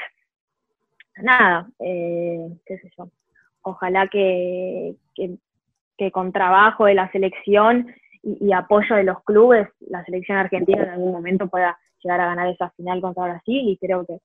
nada, 1.17 1.67
eh, 1.79 2.48
qué 2.65 2.77
sé 2.77 2.89
yo, 2.98 3.10
ojalá 3.63 4.08
que, 4.08 4.96
que, 5.15 5.36
que 5.98 6.12
con 6.12 6.31
trabajo 6.31 6.86
de 6.86 6.96
la 6.96 7.12
selección 7.12 7.93
y, 8.24 8.53
apoyo 8.53 8.96
de 8.96 9.03
los 9.03 9.24
clubes, 9.24 9.67
la 9.79 10.03
selección 10.05 10.38
argentina 10.38 10.84
en 10.84 10.89
algún 10.89 11.12
momento 11.12 11.48
pueda 11.48 11.77
llegar 12.03 12.22
a 12.22 12.27
ganar 12.27 12.48
esa 12.50 12.70
final 12.72 13.01
contra 13.01 13.24
Brasil 13.25 13.70
y 13.70 13.77
creo 13.77 14.05
que, 14.05 14.20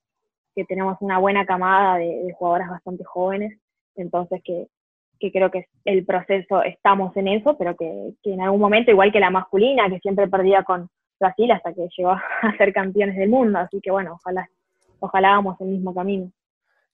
tenemos 0.69 0.97
una 1.01 1.19
buena 1.19 1.45
camada 1.45 1.99
de, 1.99 2.33
jugadoras 2.39 2.71
bastante 2.71 3.05
jóvenes, 3.05 3.59
entonces 3.95 4.41
que, 4.43 4.69
creo 5.19 5.51
que 5.51 5.67
el 5.85 6.05
proceso 6.05 6.63
estamos 6.63 7.17
en 7.17 7.29
eso, 7.29 7.57
pero 7.59 7.77
que, 7.77 8.13
en 8.25 8.41
algún 8.41 8.61
momento, 8.61 8.91
igual 8.91 9.13
que 9.13 9.21
la 9.21 9.31
masculina, 9.31 9.89
que 9.89 10.01
siempre 10.01 10.29
perdía 10.29 10.63
con 10.63 10.89
Brasil 11.19 11.51
hasta 11.53 11.73
que 11.73 11.89
llegó 11.97 12.11
a 12.11 12.23
ser 12.59 12.73
campeones 12.73 13.17
del 13.17 13.29
mundo, 13.29 13.59
así 13.59 13.81
que 13.81 13.91
bueno, 13.91 14.15
ojalá, 14.15 14.49
ojalá 15.01 15.31
hagamos 15.31 15.61
el 15.61 15.69
mismo 15.69 15.95
camino. 15.95 16.31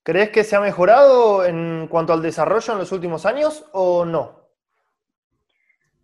¿Crees 0.02 0.30
que 0.30 0.44
se 0.44 0.56
ha 0.56 0.60
mejorado 0.60 1.44
en 1.44 1.86
cuanto 1.88 2.12
al 2.12 2.22
desarrollo 2.22 2.72
en 2.72 2.78
los 2.78 2.90
últimos 2.90 3.24
años 3.24 3.68
o 3.72 4.04
no? 4.04 4.32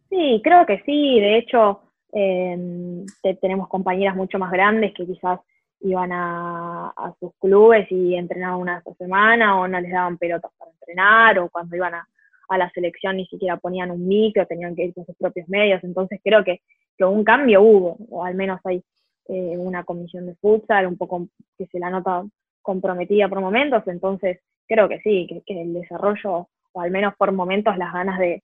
Sí, 0.09 0.41
creo 0.43 0.65
que 0.67 0.81
sí. 0.87 1.21
De 1.21 1.37
hecho, 1.37 1.83
Em, 2.13 3.05
tenemos 3.41 3.69
compañeras 3.69 4.17
mucho 4.17 4.39
más 4.39 4.51
grandes 4.51 4.95
que 4.95 5.05
quizás 5.05 5.41
iban 5.81 6.11
a, 6.13 6.93
sus 7.21 7.33
clubes 7.39 7.91
y 7.91 8.15
entrenaban 8.15 8.61
una 8.61 8.75
vez 8.77 8.85
por 8.85 8.97
semana 8.97 9.61
o 9.61 9.69
no 9.69 9.81
les 9.81 9.93
daban 9.93 10.19
pelotas 10.19 10.51
para 10.59 10.71
entrenar 10.73 11.39
o 11.39 11.49
cuando 11.49 11.77
iban 11.77 11.95
a, 11.95 12.09
la 12.57 12.71
selección 12.71 13.17
ni 13.17 13.27
siquiera 13.27 13.59
ponían 13.59 13.91
un 13.91 14.09
micro, 14.09 14.47
tenían 14.47 14.75
que 14.75 14.87
ir 14.87 14.95
con 14.95 15.05
sus 15.05 15.17
propios 15.17 15.49
medios. 15.49 15.85
Entonces 15.85 16.21
creo 16.25 16.43
que, 16.45 16.61
un 17.01 17.23
cambio 17.23 17.63
hubo, 17.63 17.97
o 18.11 18.25
al 18.25 18.35
menos 18.35 18.61
hay 18.65 18.83
eh, 19.29 19.57
una 19.57 19.85
comisión 19.85 20.27
de 20.27 20.35
futsal 20.35 20.87
un 20.87 20.97
poco 20.97 21.29
que 21.57 21.67
se 21.67 21.79
la 21.79 21.91
nota 21.91 22.25
comprometida 22.61 23.29
por 23.29 23.41
momentos, 23.41 23.87
entonces 23.87 24.41
creo 24.67 24.89
que 24.89 24.99
sí, 25.01 25.43
que, 25.47 25.63
el 25.63 25.75
desarrollo, 25.75 26.49
o 26.73 26.81
al 26.81 26.91
menos 26.91 27.15
por 27.17 27.31
momentos 27.33 27.77
las 27.79 27.93
ganas 27.93 28.19
de, 28.19 28.43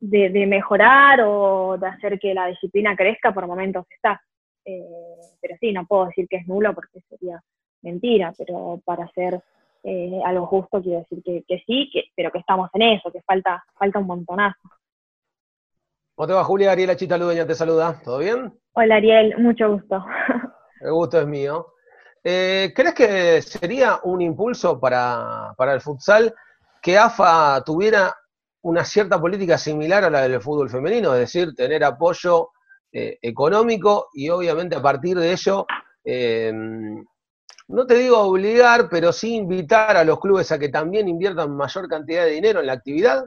de, 0.00 0.46
mejorar 0.46 1.20
o 1.22 1.78
de 1.78 1.86
hacer 1.86 2.18
que 2.18 2.34
la 2.34 2.46
disciplina 2.46 2.96
crezca, 2.96 3.32
por 3.32 3.46
momentos 3.46 3.86
está. 3.90 4.20
Eh, 4.78 5.16
pero 5.40 5.56
sí, 5.60 5.72
no 5.72 5.86
puedo 5.86 6.06
decir 6.06 6.28
que 6.28 6.36
es 6.36 6.46
nulo 6.46 6.74
porque 6.74 7.00
sería 7.08 7.42
mentira, 7.82 8.32
pero 8.36 8.80
para 8.84 9.04
hacer 9.04 9.42
eh, 9.82 10.20
algo 10.24 10.46
justo 10.46 10.82
quiero 10.82 11.00
decir 11.00 11.22
que, 11.46 11.62
sí, 11.66 11.90
que, 11.92 12.04
pero 12.14 12.30
que 12.30 12.38
estamos 12.38 12.70
en 12.74 12.82
eso, 12.82 13.10
que 13.10 13.22
falta, 13.22 13.64
falta 13.78 13.98
un 13.98 14.06
montonazo. 14.06 14.68
¿Cómo 16.14 16.26
te 16.26 16.34
va, 16.34 16.44
Julia? 16.44 16.72
Ariela 16.72 16.96
Chita 16.96 17.16
Ludeña 17.16 17.46
te 17.46 17.54
saluda. 17.54 18.00
¿Todo 18.04 18.18
bien? 18.18 18.52
Hola, 18.72 18.96
Ariel. 18.96 19.38
Mucho 19.38 19.72
gusto. 19.72 20.04
El 20.80 20.92
gusto 20.92 21.20
es 21.20 21.26
mío. 21.26 21.74
Eh, 22.22 22.72
¿Crees 22.76 22.94
que 22.94 23.42
sería 23.42 24.00
un 24.02 24.20
impulso 24.20 24.78
para, 24.78 25.54
para 25.56 25.72
el 25.72 25.80
futsal 25.80 26.34
que 26.82 26.98
AFA 26.98 27.62
tuviera 27.64 28.14
una 28.62 28.84
cierta 28.84 29.18
política 29.20 29.56
similar 29.56 30.04
a 30.04 30.10
la 30.10 30.22
del 30.22 30.40
fútbol 30.40 30.68
femenino, 30.68 31.14
es 31.14 31.20
decir, 31.20 31.54
tener 31.54 31.82
apoyo 31.82 32.50
eh, 32.92 33.18
económico 33.22 34.08
y 34.12 34.28
obviamente 34.30 34.76
a 34.76 34.82
partir 34.82 35.16
de 35.16 35.32
ello, 35.32 35.66
eh, 36.04 36.52
no 37.68 37.86
te 37.86 37.94
digo 37.94 38.18
obligar, 38.18 38.88
pero 38.90 39.12
sí 39.12 39.36
invitar 39.36 39.96
a 39.96 40.04
los 40.04 40.18
clubes 40.18 40.50
a 40.50 40.58
que 40.58 40.68
también 40.68 41.08
inviertan 41.08 41.56
mayor 41.56 41.88
cantidad 41.88 42.24
de 42.24 42.32
dinero 42.32 42.60
en 42.60 42.66
la 42.66 42.72
actividad? 42.72 43.24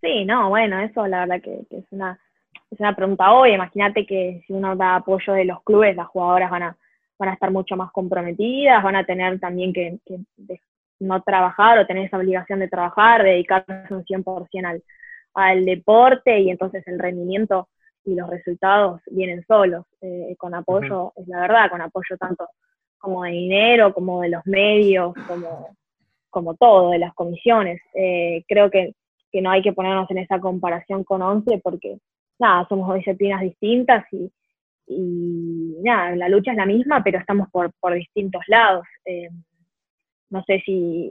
Sí, 0.00 0.24
no, 0.24 0.48
bueno, 0.48 0.80
eso 0.80 1.06
la 1.06 1.20
verdad 1.20 1.40
que, 1.40 1.64
es, 1.70 1.84
una, 1.90 2.18
es 2.70 2.80
una 2.80 2.96
pregunta 2.96 3.32
obvia. 3.32 3.54
Imagínate 3.54 4.04
que 4.04 4.42
si 4.46 4.52
uno 4.52 4.74
da 4.74 4.96
apoyo 4.96 5.32
de 5.34 5.44
los 5.44 5.62
clubes, 5.62 5.94
las 5.94 6.08
jugadoras 6.08 6.50
van 6.50 6.62
a, 6.64 6.76
van 7.18 7.28
a 7.28 7.34
estar 7.34 7.52
mucho 7.52 7.76
más 7.76 7.92
comprometidas, 7.92 8.82
van 8.82 8.96
a 8.96 9.06
tener 9.06 9.38
también 9.38 9.72
que, 9.72 9.98
que 10.04 10.18
no 10.98 11.22
trabajar 11.22 11.78
o 11.78 11.86
tener 11.86 12.06
esa 12.06 12.16
obligación 12.16 12.58
de 12.58 12.68
trabajar, 12.68 13.22
dedicarse 13.22 13.94
un 13.94 14.04
100% 14.04 14.66
al, 14.66 14.82
al 15.34 15.64
deporte 15.64 16.40
y 16.40 16.50
entonces 16.50 16.86
el 16.88 16.98
rendimiento 16.98 17.68
y 18.04 18.14
los 18.14 18.28
resultados 18.28 19.00
vienen 19.06 19.44
solos, 19.46 19.84
eh, 20.00 20.34
con 20.38 20.54
apoyo, 20.54 21.12
es 21.16 21.28
la 21.28 21.40
verdad, 21.40 21.70
con 21.70 21.80
apoyo 21.80 22.16
tanto 22.18 22.48
como 22.98 23.24
de 23.24 23.32
dinero, 23.32 23.92
como 23.92 24.22
de 24.22 24.28
los 24.28 24.46
medios, 24.46 25.14
como, 25.26 25.76
como 26.30 26.54
todo, 26.54 26.90
de 26.90 26.98
las 26.98 27.14
comisiones. 27.14 27.80
Eh, 27.94 28.44
creo 28.46 28.70
que, 28.70 28.94
no 29.40 29.50
hay 29.50 29.62
que 29.62 29.72
ponernos 29.72 30.10
en 30.10 30.18
esa 30.18 30.38
comparación 30.40 31.04
con 31.04 31.22
ONCE 31.22 31.58
porque, 31.62 31.98
nada, 32.38 32.66
somos 32.68 32.94
disciplinas 32.94 33.40
distintas 33.40 34.04
y, 34.12 34.30
y 34.86 35.76
nada, 35.82 36.14
la 36.16 36.28
lucha 36.28 36.50
es 36.50 36.56
la 36.56 36.66
misma, 36.66 37.02
pero 37.02 37.18
estamos 37.18 37.48
por, 37.50 37.72
por 37.80 37.94
distintos 37.94 38.42
lados. 38.46 38.84
Eh, 39.06 39.30
no 40.30 40.42
sé 40.44 40.62
si 40.64 41.10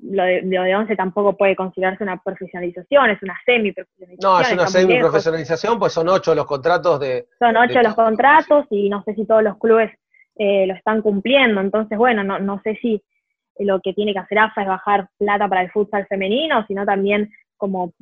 lo 0.00 0.22
de, 0.22 0.42
lo 0.42 0.62
de 0.62 0.76
11 0.76 0.96
tampoco 0.96 1.36
puede 1.36 1.56
considerarse 1.56 2.04
una 2.04 2.22
profesionalización, 2.22 3.10
es 3.10 3.22
una 3.22 3.36
semi-profesionalización. 3.44 4.32
No, 4.32 4.40
es 4.40 4.52
una 4.52 4.66
semi-profesionalización, 4.66 5.78
pues 5.78 5.92
son 5.92 6.08
ocho 6.08 6.34
los 6.34 6.46
contratos 6.46 7.00
de... 7.00 7.26
Son 7.38 7.56
ocho 7.56 7.82
los 7.82 7.94
contratos 7.94 8.66
y 8.70 8.88
no 8.88 9.02
sé 9.02 9.14
si 9.14 9.26
todos 9.26 9.42
los 9.42 9.58
clubes 9.58 9.90
eh, 10.36 10.66
lo 10.66 10.74
están 10.74 11.02
cumpliendo, 11.02 11.60
entonces 11.60 11.98
bueno, 11.98 12.22
no, 12.22 12.38
no 12.38 12.60
sé 12.62 12.78
si 12.80 13.02
lo 13.58 13.80
que 13.80 13.92
tiene 13.92 14.12
que 14.12 14.20
hacer 14.20 14.38
AFA 14.38 14.62
es 14.62 14.68
bajar 14.68 15.08
plata 15.18 15.48
para 15.48 15.62
el 15.62 15.70
futsal 15.70 16.06
femenino, 16.06 16.64
sino 16.68 16.86
también 16.86 17.30
como 17.56 17.92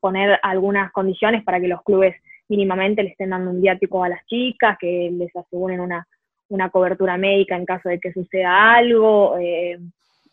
poner 0.00 0.38
algunas 0.42 0.92
condiciones 0.92 1.42
para 1.42 1.58
que 1.58 1.68
los 1.68 1.82
clubes 1.82 2.14
mínimamente 2.48 3.02
le 3.02 3.10
estén 3.10 3.30
dando 3.30 3.50
un 3.50 3.62
viático 3.62 4.04
a 4.04 4.10
las 4.10 4.26
chicas, 4.26 4.76
que 4.78 5.10
les 5.10 5.34
aseguren 5.34 5.80
una 5.80 6.06
una 6.48 6.70
cobertura 6.70 7.16
médica 7.16 7.56
en 7.56 7.64
caso 7.64 7.88
de 7.88 7.98
que 7.98 8.12
suceda 8.12 8.74
algo, 8.74 9.36
eh, 9.38 9.78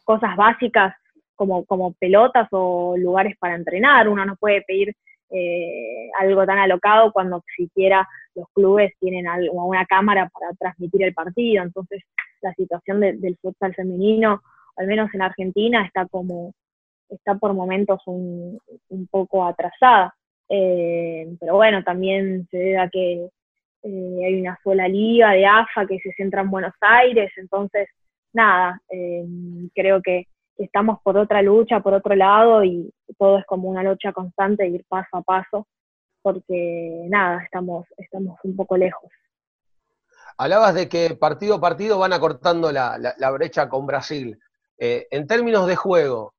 cosas 0.03 0.36
básicas 0.36 0.96
como, 1.36 1.65
como 1.65 1.93
pelotas 1.93 2.48
o 2.51 2.96
lugares 2.98 3.36
para 3.38 3.55
entrenar. 3.55 4.08
Uno 4.08 4.25
no 4.25 4.36
puede 4.36 4.62
pedir 4.62 4.96
eh, 5.29 6.10
algo 6.20 6.46
tan 6.46 6.60
alocado 6.60 7.12
cuando 7.12 7.43
siquiera 7.55 8.08
los 8.36 8.48
clubes 8.53 8.93
tienen 9.00 9.27
algo, 9.27 9.65
una 9.65 9.86
cámara 9.86 10.29
para 10.31 10.53
transmitir 10.60 11.03
el 11.03 11.13
partido. 11.13 11.63
Entonces, 11.63 12.03
la 12.41 12.53
situación 12.53 13.00
del 13.01 13.38
futsal 13.41 13.74
femenino, 13.75 14.41
al 14.77 14.88
menos 14.88 15.13
en 15.13 15.22
Argentina, 15.22 15.86
está 15.86 16.05
como 16.08 16.53
está 17.10 17.36
por 17.36 17.53
momentos 17.53 18.01
un, 18.05 18.58
un 18.89 19.08
poco 19.08 19.46
atrasada. 19.46 20.15
Eh, 20.50 21.27
pero 21.39 21.55
bueno, 21.55 21.84
también 21.84 22.48
se 22.51 22.58
debe 22.58 22.77
a 22.77 22.89
que 22.89 23.27
eh, 23.84 24.25
hay 24.25 24.41
una 24.41 24.60
sola 24.63 24.88
liga 24.88 25.31
de 25.31 25.46
AFA 25.46 25.86
que 25.88 26.00
se 26.00 26.12
centra 26.13 26.41
en 26.41 26.51
Buenos 26.51 26.74
Aires, 26.81 27.31
entonces, 27.38 27.88
nada, 28.34 28.82
eh, 28.90 29.26
creo 29.74 30.02
que 30.02 30.28
estamos 30.58 31.00
por 31.02 31.18
otra 31.18 31.42
lucha, 31.42 31.80
por 31.80 31.94
otro 31.94 32.16
lado, 32.16 32.64
y 32.64 32.94
todo 33.18 33.40
es 33.40 33.46
como 33.46 33.70
una 33.70 33.84
lucha 33.84 34.14
constante, 34.14 34.68
ir 34.68 34.86
paso 34.88 35.18
a 35.18 35.22
paso, 35.22 35.68
porque 36.22 37.06
nada, 37.10 37.44
estamos, 37.44 37.88
estamos 37.98 38.40
un 38.44 38.56
poco 38.56 38.78
lejos. 38.78 39.12
Hablabas 40.38 40.76
de 40.76 40.88
que 40.88 41.16
partido 41.16 41.56
a 41.56 41.62
partido 41.62 42.00
van 42.00 42.14
acortando 42.14 42.72
la, 42.72 42.98
la, 42.98 43.32
brecha 43.32 43.70
con 43.70 43.86
Brasil. 43.86 44.40
Eh, 44.78 45.08
en 45.12 45.28
términos 45.28 45.68
de 45.68 45.76
juego, 45.76 46.34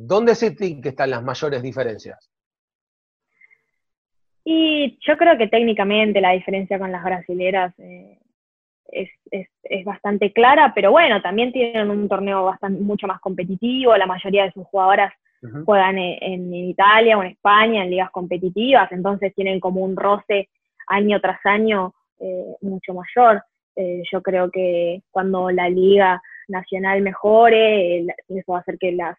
¿dónde 0.00 0.34
se 0.34 0.56
que 0.56 0.88
están 0.88 1.10
las 1.10 1.22
mayores 1.22 1.62
diferencias? 1.62 2.30
Y 4.44 4.98
yo 5.00 5.16
creo 5.16 5.38
que 5.38 5.48
técnicamente 5.48 6.20
la 6.20 6.32
diferencia 6.32 6.78
con 6.78 6.92
las 6.92 7.02
brasileras 7.02 7.74
eh, 7.78 8.18
es, 8.94 9.10
es, 9.62 9.84
bastante 9.84 10.32
clara, 10.32 10.72
pero 10.74 10.90
bueno, 10.90 11.20
también 11.20 11.52
tienen 11.52 11.90
un 11.90 12.08
torneo 12.08 12.44
bastante, 12.44 12.80
mucho 12.80 13.06
más 13.06 13.20
competitivo, 13.20 13.96
la 13.96 14.06
mayoría 14.06 14.44
de 14.44 14.52
sus 14.52 14.64
jugadoras 14.66 15.12
juegan 15.66 15.98
en, 15.98 16.54
Italia 16.54 17.18
o 17.18 17.22
en 17.22 17.32
España 17.32 17.82
en 17.84 17.90
ligas 17.90 18.10
competitivas, 18.10 18.90
entonces 18.92 19.34
tienen 19.34 19.60
como 19.60 19.82
un 19.82 19.94
roce 19.94 20.48
año 20.86 21.20
tras 21.20 21.44
año 21.44 21.92
eh, 22.20 22.56
mucho 22.62 22.94
mayor. 22.94 23.42
Eh, 23.76 24.02
yo 24.10 24.22
creo 24.22 24.50
que 24.50 25.02
cuando 25.10 25.50
la 25.50 25.68
liga 25.68 26.22
nacional 26.48 27.02
mejore, 27.02 28.06
eso 28.28 28.52
va 28.52 28.58
a 28.58 28.60
hacer 28.60 28.78
que 28.78 28.92
las, 28.92 29.18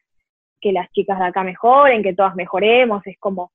que 0.59 0.71
las 0.71 0.89
chicas 0.93 1.19
de 1.19 1.25
acá 1.25 1.43
mejoren, 1.43 2.01
que 2.01 2.15
todas 2.15 2.35
mejoremos, 2.35 3.05
es 3.05 3.17
como 3.19 3.51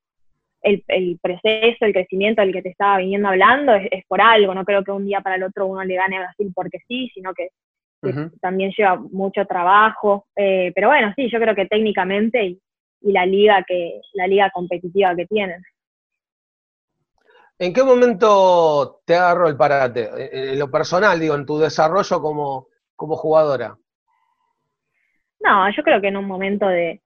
el, 0.63 0.85
el, 0.89 1.19
proceso, 1.21 1.85
el 1.85 1.93
crecimiento 1.93 2.43
del 2.43 2.53
que 2.53 2.63
te 2.63 2.71
estaba 2.71 2.99
viniendo 2.99 3.29
hablando 3.29 3.75
es, 3.75 4.05
por 4.07 4.21
algo. 4.21 4.55
No 4.55 4.65
creo 4.65 4.85
que 4.85 4.93
un 4.93 5.07
día 5.07 5.21
para 5.21 5.37
el 5.37 5.43
otro 5.43 5.67
uno 5.67 5.83
le 5.85 5.95
gane 5.95 6.17
a 6.17 6.21
Brasil 6.21 6.53
porque 6.55 6.79
sí, 6.87 7.11
sino 7.15 7.33
que, 7.35 7.51
también 8.41 8.73
lleva 8.77 8.97
mucho 8.97 9.45
trabajo. 9.45 10.27
Eh, 10.35 10.73
pero 10.75 10.89
bueno, 10.89 11.13
sí, 11.17 11.29
yo 11.31 11.39
creo 11.39 11.55
que 11.55 11.67
técnicamente 11.67 12.45
y, 12.45 12.61
la 13.03 13.25
liga 13.25 13.65
que 13.67 14.01
la 14.13 14.27
liga 14.27 14.51
competitiva 14.51 15.17
que 15.17 15.27
tienen. 15.27 15.63
¿En 17.59 17.73
qué 17.73 17.83
momento 17.83 19.01
te 19.07 19.15
agarró 19.15 19.49
el 19.49 19.57
parate? 19.57 20.09
En 20.53 20.59
lo 20.59 20.71
personal, 20.71 21.19
digo, 21.19 21.35
en 21.35 21.47
tu 21.47 21.59
desarrollo 21.59 22.21
como, 22.21 22.69
como 22.97 23.17
jugadora. 23.17 23.77
No, 25.41 25.75
yo 25.75 25.83
creo 25.83 26.01
que 26.01 26.09
en 26.09 26.19
un 26.19 26.27
momento 26.27 26.67
de, 26.67 27.03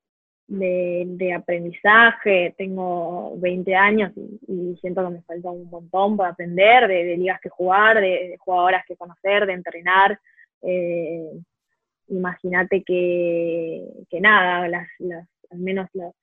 de, 0.46 1.32
aprendizaje, 1.34 2.54
tengo 2.58 3.34
20 3.38 3.74
años 3.74 4.12
y, 4.16 4.76
siento 4.80 5.04
que 5.04 5.14
me 5.14 5.22
falta 5.22 5.50
un 5.50 5.70
montón 5.70 6.16
para 6.16 6.30
aprender, 6.30 6.86
de, 6.88 7.16
ligas 7.16 7.40
que 7.40 7.48
jugar, 7.48 8.00
de, 8.00 8.36
jugadoras 8.38 8.84
que 8.86 8.96
conocer, 8.96 9.46
de 9.46 9.52
entrenar. 9.52 10.18
Eh, 10.62 11.30
Imagínate 12.08 12.82
que, 12.82 13.82
que, 14.10 14.20
nada, 14.20 14.68
las, 14.68 14.86
las, 14.98 15.26
al 15.50 15.58
menos 15.58 15.88
las, 15.94 16.14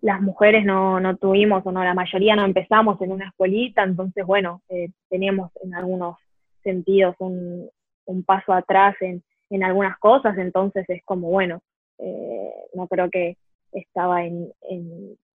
las 0.00 0.20
mujeres 0.20 0.64
no, 0.64 1.00
no, 1.00 1.16
tuvimos, 1.16 1.66
o 1.66 1.72
no, 1.72 1.82
la 1.82 1.94
mayoría 1.94 2.36
no 2.36 2.44
empezamos 2.44 3.00
en 3.00 3.10
una 3.10 3.28
escuelita, 3.28 3.82
entonces, 3.82 4.24
bueno, 4.24 4.62
eh, 4.68 4.90
teníamos 5.08 5.50
en 5.62 5.74
algunos 5.74 6.16
sentidos 6.62 7.16
un, 7.18 7.68
un 8.06 8.24
paso 8.24 8.52
atrás 8.52 8.94
en, 9.00 9.22
en 9.50 9.64
algunas 9.64 9.98
cosas, 9.98 10.38
entonces 10.38 10.84
es 10.88 11.02
como, 11.04 11.28
bueno, 11.28 11.60
eh, 11.98 12.52
no 12.74 12.86
creo 12.88 13.08
que 13.10 13.36
estaba 13.72 14.24
en, 14.24 14.52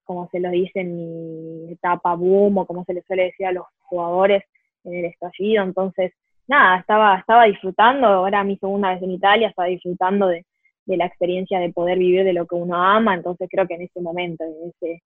como 0.03 0.27
se 0.29 0.39
lo 0.39 0.49
dice, 0.49 0.79
en 0.81 0.95
mi 0.95 1.71
etapa 1.71 2.15
boom 2.15 2.57
o 2.57 2.65
como 2.65 2.83
se 2.85 2.93
le 2.93 3.01
suele 3.03 3.25
decir 3.25 3.45
a 3.45 3.51
los 3.51 3.65
jugadores 3.79 4.43
en 4.83 4.93
el 4.95 5.05
estallido. 5.05 5.63
Entonces, 5.63 6.13
nada, 6.47 6.79
estaba, 6.79 7.17
estaba 7.19 7.45
disfrutando, 7.45 8.07
ahora 8.07 8.43
mi 8.43 8.57
segunda 8.57 8.93
vez 8.93 9.03
en 9.03 9.11
Italia, 9.11 9.49
estaba 9.49 9.67
disfrutando 9.67 10.27
de, 10.27 10.45
la 10.87 11.05
experiencia 11.05 11.59
de 11.59 11.71
poder 11.71 11.99
vivir 11.99 12.23
de 12.23 12.33
lo 12.33 12.47
que 12.47 12.55
uno 12.55 12.75
ama, 12.75 13.13
entonces 13.13 13.47
creo 13.51 13.67
que 13.67 13.75
en 13.75 13.83
ese 13.83 14.01
momento, 14.01 14.43
en, 14.43 14.69
ese, 14.69 15.03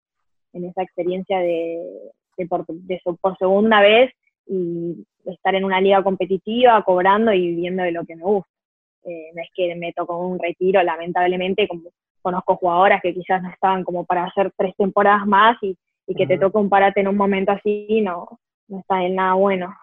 en 0.54 0.64
esa 0.64 0.82
experiencia 0.82 1.40
de, 1.40 1.82
por, 2.48 2.66
por 3.20 3.38
segunda 3.38 3.82
vez 3.82 4.14
y 4.48 5.06
estar 5.26 5.56
en 5.56 5.66
una 5.66 5.82
liga 5.82 6.02
competitiva, 6.02 6.82
cobrando 6.84 7.34
y 7.34 7.48
viviendo 7.48 7.84
de 7.84 7.92
lo 7.92 8.06
que 8.06 8.16
me 8.16 8.24
gusta. 8.24 8.53
Eh, 9.06 9.32
no 9.34 9.42
es 9.42 9.50
que 9.54 9.76
me 9.76 9.94
tocó 9.94 10.18
un 10.18 10.40
retiro, 10.40 10.82
lamentablemente, 10.82 11.68
como 11.68 11.90
conozco 12.22 12.56
jugadoras 12.56 13.02
que 13.02 13.14
quizás 13.14 13.42
no 13.44 13.50
estaban 13.50 13.84
como 13.84 14.06
para 14.06 14.26
hacer 14.26 14.52
tres 14.58 14.74
temporadas 14.78 15.28
más 15.28 15.58
y, 15.62 15.78
que 16.18 16.28
te 16.28 16.38
toca 16.38 16.60
un 16.60 16.70
parate 16.70 17.00
en 17.00 17.08
un 17.08 17.18
momento 17.18 17.52
así, 17.52 18.02
no, 18.02 18.40
no 18.68 18.80
está 18.80 19.04
en 19.04 19.16
nada 19.16 19.34
bueno. 19.34 19.74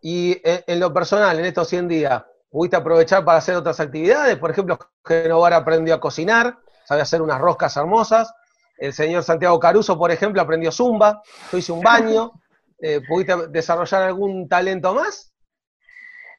Y 0.00 0.40
en, 0.44 0.80
lo 0.80 0.92
personal, 0.92 1.38
en 1.38 1.44
estos 1.44 1.68
100 1.68 1.88
días, 1.88 2.24
¿pudiste 2.50 2.76
aprovechar 2.76 3.24
para 3.24 3.38
hacer 3.38 3.56
otras 3.56 3.78
actividades? 3.80 4.36
Por 4.36 4.50
ejemplo, 4.50 4.78
Genovar 5.04 5.52
aprendió 5.52 5.94
a 5.94 6.00
cocinar, 6.00 6.58
sabe 6.84 7.02
hacer 7.02 7.22
unas 7.22 7.40
roscas 7.40 7.76
hermosas. 7.76 8.34
El 8.76 8.92
señor 8.92 9.22
Santiago 9.22 9.60
Caruso, 9.60 9.98
por 9.98 10.10
ejemplo, 10.10 10.42
aprendió 10.42 10.72
zumba. 10.72 11.22
Yo 11.50 11.58
hice 11.58 11.72
un 11.72 11.80
baño. 11.80 12.32
Eh, 12.80 13.00
¿Pudiste 13.08 13.48
desarrollar 13.48 14.02
algún 14.02 14.46
talento 14.46 14.92
más? 14.94 15.33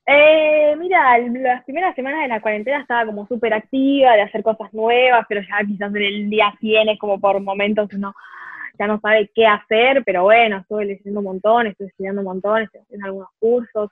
Eh, 0.08 0.76
mira, 0.78 1.18
las 1.18 1.64
primeras 1.64 1.96
semanas 1.96 2.22
de 2.22 2.28
la 2.28 2.42
cuarentena 2.42 2.80
estaba 2.82 3.06
como 3.08 3.26
súper 3.28 3.54
activa 3.54 4.14
de 4.14 4.22
hacer 4.22 4.44
cosas 4.44 4.72
nuevas, 4.74 5.26
pero 5.28 5.42
ya 5.42 5.66
quizás 5.66 5.94
en 5.96 6.02
el 6.04 6.30
día 6.30 6.54
100 6.60 6.90
es 6.90 7.00
como 7.00 7.20
por 7.20 7.40
momentos 7.42 7.90
uno 7.94 8.14
ya 8.78 8.88
no 8.88 9.00
sabe 9.00 9.32
qué 9.34 9.48
hacer, 9.48 10.04
pero 10.06 10.24
bueno, 10.24 10.58
estoy 10.58 10.86
leyendo 10.86 11.20
un 11.22 11.26
montón, 11.26 11.68
estoy 11.68 11.88
estudiando 11.88 12.22
un 12.22 12.26
montón, 12.26 12.64
estoy 12.64 12.82
haciendo 12.82 13.06
algunos 13.08 13.30
cursos. 13.40 13.90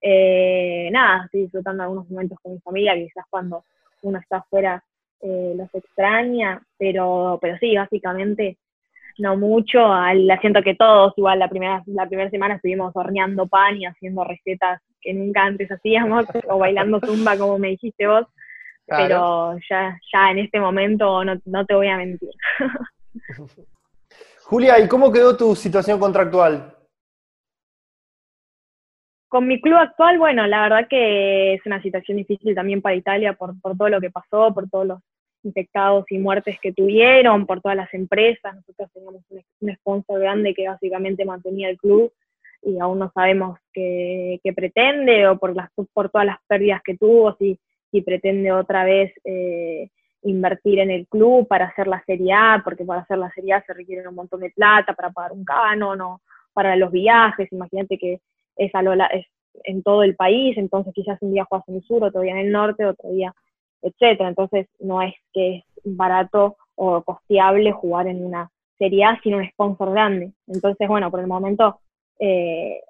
Eh, 0.00 0.88
nada, 0.92 1.24
estoy 1.24 1.42
disfrutando 1.42 1.82
algunos 1.82 2.08
momentos 2.10 2.38
con 2.42 2.52
mi 2.52 2.60
familia, 2.60 2.94
quizás 2.94 3.24
cuando 3.30 3.64
uno 4.02 4.18
está 4.18 4.38
afuera 4.38 4.82
eh, 5.20 5.54
los 5.56 5.74
extraña, 5.74 6.62
pero, 6.78 7.38
pero 7.40 7.56
sí, 7.58 7.74
básicamente 7.74 8.58
no 9.18 9.36
mucho, 9.36 9.84
al, 9.84 10.26
siento 10.40 10.62
que 10.62 10.74
todos, 10.74 11.14
igual 11.16 11.38
la 11.38 11.48
primera, 11.48 11.82
la 11.86 12.06
primera 12.06 12.30
semana 12.30 12.56
estuvimos 12.56 12.92
horneando 12.94 13.46
pan 13.46 13.76
y 13.76 13.86
haciendo 13.86 14.24
recetas 14.24 14.82
que 15.00 15.14
nunca 15.14 15.44
antes 15.44 15.70
hacíamos, 15.70 16.26
o 16.48 16.58
bailando 16.58 17.00
zumba 17.00 17.36
como 17.36 17.58
me 17.58 17.68
dijiste 17.68 18.06
vos, 18.06 18.26
pero 18.86 19.56
ya, 19.68 19.98
ya 20.12 20.30
en 20.30 20.38
este 20.38 20.60
momento 20.60 21.24
no, 21.24 21.40
no 21.44 21.66
te 21.66 21.74
voy 21.74 21.88
a 21.88 21.96
mentir. 21.96 22.30
Julia, 24.44 24.78
¿y 24.78 24.86
cómo 24.86 25.10
quedó 25.10 25.36
tu 25.36 25.56
situación 25.56 25.98
contractual? 25.98 26.72
Con 29.28 29.48
mi 29.48 29.60
club 29.60 29.76
actual, 29.76 30.18
bueno, 30.18 30.46
la 30.46 30.62
verdad 30.62 30.86
que 30.88 31.54
es 31.54 31.66
una 31.66 31.82
situación 31.82 32.16
difícil 32.18 32.54
también 32.54 32.80
para 32.80 32.94
Italia 32.94 33.32
por, 33.32 33.60
por 33.60 33.76
todo 33.76 33.88
lo 33.88 34.00
que 34.00 34.10
pasó, 34.10 34.54
por 34.54 34.70
todos 34.70 34.86
los 34.86 35.00
infectados 35.46 36.04
y 36.10 36.18
muertes 36.18 36.58
que 36.60 36.72
tuvieron, 36.72 37.46
por 37.46 37.60
todas 37.60 37.76
las 37.76 37.92
empresas. 37.94 38.54
Nosotros 38.54 38.90
teníamos 38.92 39.22
un, 39.60 39.74
sponsor 39.76 40.20
grande 40.20 40.54
que 40.54 40.68
básicamente 40.68 41.24
mantenía 41.24 41.70
el 41.70 41.78
club 41.78 42.12
y 42.62 42.78
aún 42.80 42.98
no 42.98 43.10
sabemos 43.14 43.58
qué, 43.72 44.40
pretende 44.54 45.28
o 45.28 45.38
por, 45.38 45.54
las, 45.54 45.70
por 45.92 46.10
todas 46.10 46.26
las 46.26 46.38
pérdidas 46.48 46.82
que 46.82 46.96
tuvo, 46.96 47.36
si, 47.36 47.58
si 47.90 48.02
pretende 48.02 48.50
otra 48.52 48.84
vez 48.84 49.12
eh, 49.24 49.88
invertir 50.22 50.80
en 50.80 50.90
el 50.90 51.06
club 51.06 51.46
para 51.46 51.66
hacer 51.66 51.86
la 51.86 52.02
Serie 52.04 52.32
A, 52.32 52.60
porque 52.64 52.84
para 52.84 53.02
hacer 53.02 53.18
la 53.18 53.30
Serie 53.30 53.54
A 53.54 53.62
se 53.62 53.72
requiere 53.72 54.08
un 54.08 54.14
montón 54.14 54.40
de 54.40 54.50
plata 54.50 54.94
para 54.94 55.10
pagar 55.10 55.32
un 55.32 55.44
canon 55.44 56.00
o 56.00 56.20
para 56.52 56.74
los 56.74 56.90
viajes, 56.90 57.52
imagínate 57.52 57.98
que 57.98 58.20
es, 58.56 58.74
a 58.74 58.80
es 59.12 59.26
en 59.64 59.82
todo 59.82 60.02
el 60.02 60.16
país, 60.16 60.56
entonces 60.56 60.92
quizás 60.94 61.18
un 61.20 61.32
día 61.32 61.44
juegas 61.44 61.68
en 61.68 61.76
el 61.76 61.82
sur, 61.82 62.02
otro 62.02 62.20
día 62.22 62.32
en 62.32 62.46
el 62.46 62.52
norte, 62.52 62.84
otro 62.84 63.10
día, 63.10 63.34
etcétera, 63.86 64.28
entonces 64.28 64.68
no 64.80 65.02
es 65.02 65.14
que 65.32 65.58
es 65.58 65.64
barato 65.84 66.56
o 66.74 67.02
costeable 67.02 67.72
jugar 67.72 68.06
en 68.06 68.24
una 68.24 68.50
Serie 68.78 69.04
A 69.04 69.18
sin 69.22 69.34
un 69.34 69.48
sponsor 69.50 69.92
grande, 69.92 70.32
entonces 70.46 70.86
bueno, 70.86 71.10
por 71.10 71.20
el 71.20 71.26
momento 71.26 71.78
eh, 72.18 72.80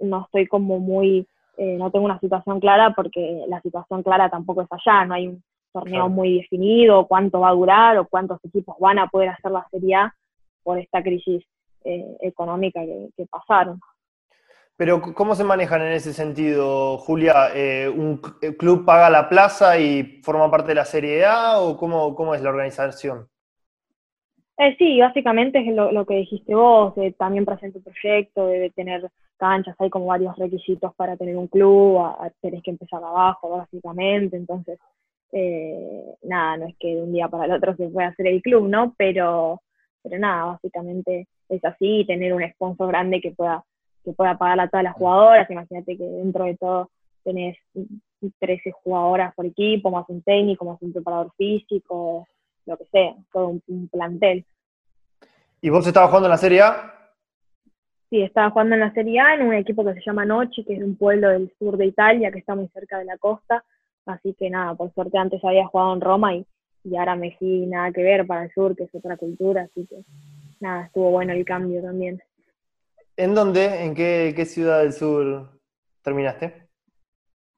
no 0.00 0.22
estoy 0.24 0.46
como 0.46 0.78
muy, 0.78 1.26
eh, 1.56 1.76
no 1.78 1.90
tengo 1.90 2.04
una 2.04 2.18
situación 2.18 2.60
clara 2.60 2.94
porque 2.94 3.44
la 3.48 3.60
situación 3.60 4.02
clara 4.02 4.30
tampoco 4.30 4.62
es 4.62 4.68
allá, 4.70 5.04
no 5.04 5.14
hay 5.14 5.28
un 5.28 5.42
torneo 5.72 6.08
muy 6.08 6.38
definido, 6.38 7.06
cuánto 7.06 7.40
va 7.40 7.48
a 7.48 7.54
durar 7.54 7.98
o 7.98 8.06
cuántos 8.06 8.38
equipos 8.44 8.76
van 8.78 8.98
a 9.00 9.08
poder 9.08 9.30
hacer 9.30 9.50
la 9.50 9.66
Serie 9.70 9.96
A 9.96 10.14
por 10.62 10.78
esta 10.78 11.02
crisis 11.02 11.44
eh, 11.84 12.16
económica 12.20 12.80
que, 12.80 13.26
pasaron. 13.26 13.80
Pero 14.76 15.00
¿cómo 15.00 15.34
se 15.34 15.44
manejan 15.44 15.82
en 15.82 15.92
ese 15.92 16.12
sentido, 16.12 16.98
Julia? 16.98 17.48
Eh, 17.54 17.88
¿Un 17.88 18.16
club 18.58 18.84
paga 18.84 19.08
la 19.08 19.28
plaza 19.28 19.78
y 19.78 20.20
forma 20.22 20.50
parte 20.50 20.68
de 20.68 20.74
la 20.74 20.84
Serie 20.84 21.24
A 21.24 21.60
o 21.60 21.76
cómo, 21.76 22.14
cómo 22.16 22.34
es 22.34 22.42
la 22.42 22.50
organización? 22.50 23.28
Eh, 24.56 24.74
sí, 24.78 25.00
básicamente 25.00 25.58
es 25.58 25.74
lo, 25.74 26.06
que 26.06 26.14
dijiste 26.14 26.54
vos, 26.54 26.94
también 27.18 27.44
presenta 27.44 27.78
un 27.78 27.84
proyecto, 27.84 28.46
debe 28.46 28.70
tener 28.70 29.10
canchas, 29.36 29.74
hay 29.80 29.90
como 29.90 30.06
varios 30.06 30.36
requisitos 30.36 30.94
para 30.94 31.16
tener 31.16 31.36
un 31.36 31.48
club, 31.48 32.00
tenés 32.40 32.62
que 32.62 32.70
empezar 32.70 33.02
abajo, 33.02 33.50
básicamente, 33.50 34.36
entonces 34.36 34.78
eh, 35.32 36.14
nada, 36.22 36.56
no 36.58 36.66
es 36.66 36.76
que 36.78 36.94
de 36.94 37.02
un 37.02 37.12
día 37.12 37.26
para 37.26 37.46
el 37.46 37.52
otro 37.52 37.74
se 37.74 37.88
pueda 37.88 38.08
hacer 38.08 38.28
el 38.28 38.40
club, 38.40 38.68
¿no? 38.68 38.94
Pero, 38.96 39.60
pero 40.02 40.18
nada, 40.18 40.44
básicamente 40.44 41.26
es 41.48 41.64
así, 41.64 42.04
tener 42.06 42.32
un 42.32 42.48
sponsor 42.52 42.88
grande 42.88 43.20
que 43.20 43.32
pueda, 43.32 43.64
que 44.04 44.12
pueda 44.12 44.36
pagar 44.36 44.60
a 44.60 44.68
todas 44.68 44.84
las 44.84 44.94
jugadoras, 44.94 45.50
imagínate 45.50 45.96
que 45.96 46.04
dentro 46.04 46.44
de 46.44 46.56
todo 46.56 46.90
tenés 47.22 47.56
13 48.38 48.72
jugadoras 48.82 49.34
por 49.34 49.46
equipo, 49.46 49.90
más 49.90 50.04
un 50.08 50.22
técnico, 50.22 50.64
más 50.64 50.80
un 50.82 50.92
preparador 50.92 51.32
físico, 51.36 52.26
lo 52.66 52.76
que 52.76 52.84
sea, 52.86 53.14
todo 53.32 53.60
un, 53.66 53.88
plantel. 53.88 54.44
¿Y 55.60 55.70
vos 55.70 55.86
estabas 55.86 56.10
jugando 56.10 56.26
en 56.26 56.32
la 56.32 56.38
Serie 56.38 56.62
A? 56.62 56.94
Sí, 58.10 58.20
estaba 58.20 58.50
jugando 58.50 58.74
en 58.74 58.80
la 58.80 58.92
Serie 58.92 59.20
A 59.20 59.34
en 59.34 59.46
un 59.46 59.54
equipo 59.54 59.84
que 59.84 59.94
se 59.94 60.02
llama 60.04 60.24
Nochi, 60.24 60.64
que 60.64 60.74
es 60.74 60.82
un 60.82 60.96
pueblo 60.96 61.30
del 61.30 61.50
sur 61.58 61.76
de 61.76 61.86
Italia, 61.86 62.30
que 62.30 62.38
está 62.38 62.54
muy 62.54 62.68
cerca 62.68 62.98
de 62.98 63.06
la 63.06 63.16
costa, 63.16 63.64
Así 64.06 64.34
que 64.34 64.50
nada, 64.50 64.74
por 64.74 64.92
suerte 64.92 65.16
antes 65.18 65.42
había 65.44 65.66
jugado 65.66 65.94
en 65.94 66.00
Roma 66.00 66.34
y, 66.34 66.46
y 66.84 66.96
ahora 66.96 67.16
me 67.16 67.34
fui 67.38 67.66
nada 67.66 67.90
que 67.92 68.02
ver 68.02 68.26
para 68.26 68.44
el 68.44 68.52
sur, 68.52 68.76
que 68.76 68.84
es 68.84 68.94
otra 68.94 69.16
cultura, 69.16 69.62
así 69.62 69.86
que 69.86 70.04
nada, 70.60 70.86
estuvo 70.86 71.10
bueno 71.10 71.32
el 71.32 71.44
cambio 71.44 71.82
también. 71.82 72.20
¿En 73.16 73.34
dónde? 73.34 73.84
¿En 73.84 73.94
qué, 73.94 74.44
ciudad 74.44 74.80
del 74.80 74.92
sur 74.92 75.48
terminaste? 76.02 76.68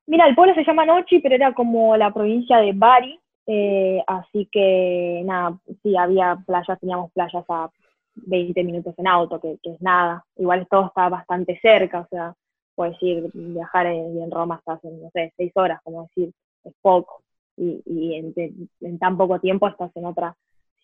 Mira, 0.07 0.27
el 0.29 0.35
pueblo 0.35 0.55
se 0.55 0.64
llama 0.64 0.85
Nochi, 0.85 1.19
pero 1.21 1.35
era 1.35 1.55
como 1.55 1.97
la 1.97 2.12
provincia 2.12 2.59
de 2.59 2.73
Bari, 2.75 3.19
eh, 3.47 4.03
así 4.07 4.49
que 4.53 5.23
nada, 5.25 5.59
sí, 5.83 5.97
había 5.97 6.37
playas, 6.47 6.79
teníamos 6.79 7.11
playas 7.12 7.45
a 7.49 7.71
20 8.14 8.62
minutos 8.64 8.95
en 8.99 9.07
auto, 9.07 9.40
que, 9.40 9.59
que 9.62 9.73
es 9.73 9.81
nada. 9.81 10.25
Igual 10.37 10.66
todo 10.71 10.87
está 10.87 11.09
bastante 11.09 11.59
cerca, 11.61 12.01
o 12.01 12.07
sea, 12.09 12.35
puedes 12.75 12.97
ir, 13.03 13.31
viajar 13.33 13.87
en, 13.87 14.31
Roma 14.31 14.57
estás 14.57 14.85
en, 14.85 15.03
no 15.03 15.11
sé, 15.11 15.33
seis 15.37 15.53
horas, 15.55 15.81
como 15.83 16.03
decir, 16.05 16.33
es 16.64 16.75
poco. 16.83 17.23
Y, 17.57 17.83
y 17.87 18.14
en, 18.14 18.99
tan 18.99 19.16
poco 19.16 19.40
tiempo 19.40 19.66
estás 19.66 19.90
en 19.97 20.05
otra 20.05 20.37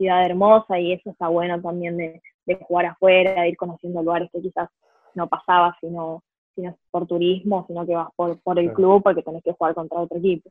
ciudad 0.02 0.26
hermosa 0.26 0.78
y 0.80 0.92
eso 0.92 1.10
está 1.10 1.28
bueno 1.28 1.60
también 1.60 1.96
de, 1.96 2.20
jugar 2.66 2.86
afuera, 2.86 3.42
de 3.42 3.50
ir 3.50 3.56
conociendo 3.56 4.02
lugares 4.02 4.28
que 4.32 4.42
quizás 4.42 4.68
no 5.14 5.28
pasabas 5.28 5.76
sino, 5.80 6.22
sino 6.56 6.76
por 6.90 7.06
turismo, 7.06 7.64
sino 7.68 7.86
que 7.86 7.94
vas 7.94 8.08
por, 8.16 8.40
por 8.40 8.58
el 8.58 8.72
club 8.72 9.02
porque 9.02 9.22
tenés 9.22 9.42
que 9.44 9.52
jugar 9.52 9.74
contra 9.74 10.00
otro 10.00 10.18
equipo. 10.18 10.50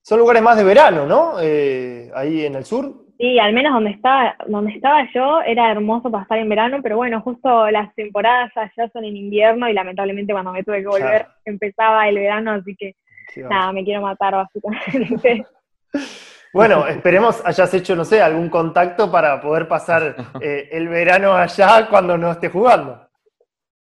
Son 0.00 0.18
lugares 0.18 0.42
más 0.42 0.56
de 0.56 0.64
verano, 0.64 1.04
¿no? 1.04 1.34
Eh, 1.42 2.10
ahí 2.14 2.46
en 2.46 2.54
el 2.54 2.64
sur. 2.64 2.94
Sí, 3.18 3.38
al 3.38 3.52
menos 3.52 3.72
donde 3.74 3.90
estaba, 3.90 4.36
donde 4.46 4.72
estaba 4.72 5.06
yo 5.12 5.42
era 5.42 5.70
hermoso 5.70 6.10
para 6.10 6.22
estar 6.22 6.38
en 6.38 6.48
verano, 6.48 6.78
pero 6.82 6.96
bueno, 6.96 7.20
justo 7.20 7.70
las 7.70 7.94
temporadas 7.94 8.52
allá 8.56 8.88
son 8.92 9.04
en 9.04 9.16
invierno 9.16 9.68
y 9.68 9.72
lamentablemente 9.72 10.32
cuando 10.32 10.52
me 10.52 10.62
tuve 10.62 10.80
que 10.80 10.88
volver 10.88 11.26
empezaba 11.44 12.08
el 12.08 12.16
verano, 12.16 12.52
así 12.52 12.74
que 12.76 12.94
nada, 13.36 13.72
me 13.72 13.84
quiero 13.84 14.00
matar 14.00 14.34
básicamente. 14.34 15.44
Bueno, 16.56 16.86
esperemos 16.86 17.42
hayas 17.44 17.72
hecho, 17.74 17.94
no 17.94 18.04
sé, 18.04 18.20
algún 18.20 18.48
contacto 18.48 19.10
para 19.10 19.40
poder 19.40 19.68
pasar 19.68 20.16
eh, 20.40 20.68
el 20.72 20.88
verano 20.88 21.34
allá 21.34 21.88
cuando 21.88 22.16
no 22.16 22.32
esté 22.32 22.48
jugando. 22.48 23.06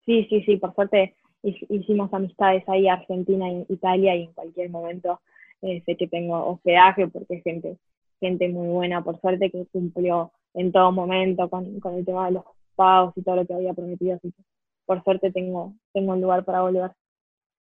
Sí, 0.05 0.25
sí, 0.29 0.41
sí, 0.43 0.57
por 0.57 0.73
suerte 0.73 1.15
hicimos 1.43 2.13
amistades 2.13 2.63
ahí, 2.67 2.87
Argentina 2.87 3.49
e 3.49 3.65
Italia, 3.67 4.15
y 4.15 4.23
en 4.23 4.33
cualquier 4.33 4.69
momento 4.69 5.19
eh, 5.61 5.81
sé 5.85 5.97
que 5.97 6.07
tengo 6.07 6.45
hospedaje 6.45 7.07
porque 7.07 7.35
es 7.35 7.43
gente 7.43 7.77
gente 8.21 8.47
muy 8.47 8.67
buena, 8.67 9.03
por 9.03 9.19
suerte, 9.19 9.51
que 9.51 9.65
cumplió 9.71 10.31
en 10.53 10.71
todo 10.71 10.91
momento 10.91 11.49
con, 11.49 11.65
el 11.65 12.05
tema 12.05 12.27
de 12.27 12.33
los 12.33 12.43
pagos 12.75 13.13
y 13.17 13.23
todo 13.23 13.37
lo 13.37 13.45
que 13.45 13.53
había 13.53 13.73
prometido, 13.73 14.15
así 14.15 14.31
que 14.31 14.43
por 14.85 15.03
suerte 15.03 15.31
tengo, 15.31 15.73
tengo 15.91 16.13
un 16.13 16.21
lugar 16.21 16.45
para 16.45 16.61
volver. 16.61 16.91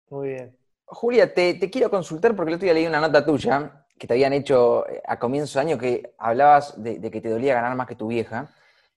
Muy 0.09 0.29
bien. 0.29 0.55
Julia, 0.85 1.33
te, 1.33 1.57
quiero 1.69 1.89
consultar 1.89 2.35
porque 2.35 2.51
el 2.51 2.55
otro 2.55 2.65
día 2.65 2.73
leí 2.73 2.85
una 2.85 2.99
nota 2.99 3.25
tuya 3.25 3.85
que 4.01 4.07
te 4.07 4.15
habían 4.15 4.33
hecho 4.33 4.89
eh, 4.89 4.99
a 5.07 5.19
comienzo 5.19 5.59
de 5.59 5.65
año 5.65 5.77
que 5.77 6.15
hablabas 6.17 6.73
de, 6.81 6.99
que 7.11 7.21
te 7.21 7.29
dolía 7.29 7.53
ganar 7.53 7.75
más 7.75 7.85
que 7.85 7.93
tu 7.93 8.07
vieja, 8.07 8.51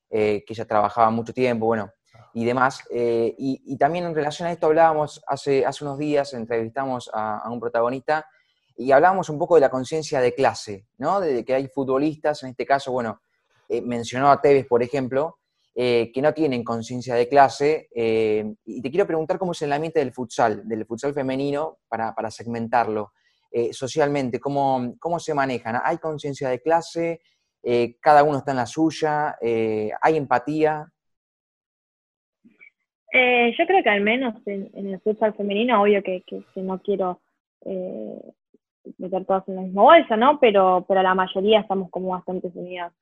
eh, 0.09 0.43
que 0.47 0.55
ella 0.55 0.65
trabajaba 0.65 1.11
mucho 1.11 1.35
tiempo, 1.35 1.67
bueno, 1.67 1.93
y 2.33 2.47
demás. 2.47 2.83
Eh, 2.91 3.35
y, 3.37 3.77
también 3.77 4.07
en 4.07 4.15
relación 4.15 4.49
a 4.49 4.53
esto 4.53 4.65
hablábamos 4.65 5.23
hace, 5.27 5.67
hace 5.67 5.85
unos 5.85 5.99
días, 5.99 6.33
entrevistamos 6.33 7.11
a, 7.13 7.51
un 7.51 7.61
protagonista 7.61 8.27
y 8.79 8.93
hablábamos 8.93 9.29
un 9.29 9.39
poco 9.39 9.57
de 9.57 9.61
la 9.61 9.69
conciencia 9.69 10.23
de 10.23 10.35
clase, 10.35 10.87
¿no? 10.97 11.21
De 11.21 11.45
que 11.45 11.55
hay 11.55 11.69
futbolistas, 11.69 12.43
en 12.43 12.49
este 12.49 12.65
caso, 12.65 12.91
bueno, 12.91 13.21
mencionó 13.69 14.31
a 14.31 14.41
Tevez, 14.41 14.67
por 14.67 14.83
ejemplo, 14.83 15.39
que 15.75 16.21
no 16.23 16.33
tienen 16.33 16.65
conciencia 16.65 17.15
de 17.15 17.29
clase. 17.29 17.89
Y 17.95 18.81
te 18.81 18.91
quiero 18.91 19.07
preguntar 19.07 19.39
cómo 19.39 19.53
es 19.53 19.61
el 19.61 19.73
ambiente 19.73 19.99
del 19.99 20.15
futsal, 20.15 20.67
del 20.67 20.87
futsal 20.87 21.13
femenino, 21.13 21.79
para, 21.89 22.31
segmentarlo 22.31 23.13
eh, 23.57 23.73
socialmente, 23.73 24.41
¿cómo, 24.41 24.97
cómo 24.99 25.21
se 25.21 25.33
manejan. 25.33 25.81
¿Hay 25.85 25.99
conciencia 25.99 26.49
de 26.49 26.61
clase? 26.61 27.21
¿Cada 28.01 28.25
uno 28.25 28.39
está 28.39 28.51
en 28.51 28.59
la 28.59 28.67
suya? 28.67 29.37
¿Hay 29.41 30.17
empatía? 30.17 30.87
yo 33.13 33.67
creo 33.67 33.83
que 33.83 33.89
al 33.89 34.01
menos 34.03 34.35
en, 34.45 34.71
el 34.75 35.01
futsal 35.01 35.35
femenino, 35.35 35.81
obvio 35.81 36.03
que, 36.03 36.25
que, 36.27 36.43
no 36.57 36.83
quiero 36.83 37.21
meter 38.99 39.25
todas 39.25 39.49
en 39.49 39.57
la 39.57 39.63
misma 39.63 39.83
bolsa, 39.83 40.17
¿no? 40.17 40.39
Pero, 40.41 40.85
pero 40.87 41.03
la 41.03 41.15
mayoría 41.15 41.61
estamos 41.61 41.91
como 41.91 42.09
bastante 42.09 42.51
unidas 42.55 42.93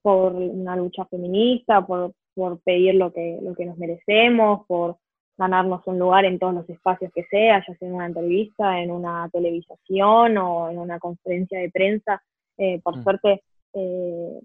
por 0.00 0.32
una 0.32 0.76
lucha 0.76 1.04
feminista, 1.06 1.86
por, 1.86 2.14
por 2.34 2.60
pedir 2.60 2.94
lo 2.94 3.12
que, 3.12 3.38
lo 3.42 3.54
que 3.54 3.66
nos 3.66 3.76
merecemos, 3.78 4.66
por 4.66 4.96
ganarnos 5.38 5.86
un 5.86 5.98
lugar 5.98 6.24
en 6.24 6.38
todos 6.38 6.52
los 6.52 6.68
espacios 6.68 7.12
que 7.14 7.22
sea, 7.24 7.64
ya 7.66 7.74
sea 7.76 7.88
en 7.88 7.94
una 7.94 8.06
entrevista, 8.06 8.80
en 8.80 8.90
una 8.90 9.28
televisación 9.32 10.36
o 10.36 10.68
en 10.68 10.78
una 10.78 10.98
conferencia 10.98 11.60
de 11.60 11.70
prensa. 11.70 12.20
Eh, 12.58 12.80
por 12.82 12.98
mm. 12.98 13.02
suerte, 13.04 13.42
eh, 13.72 14.40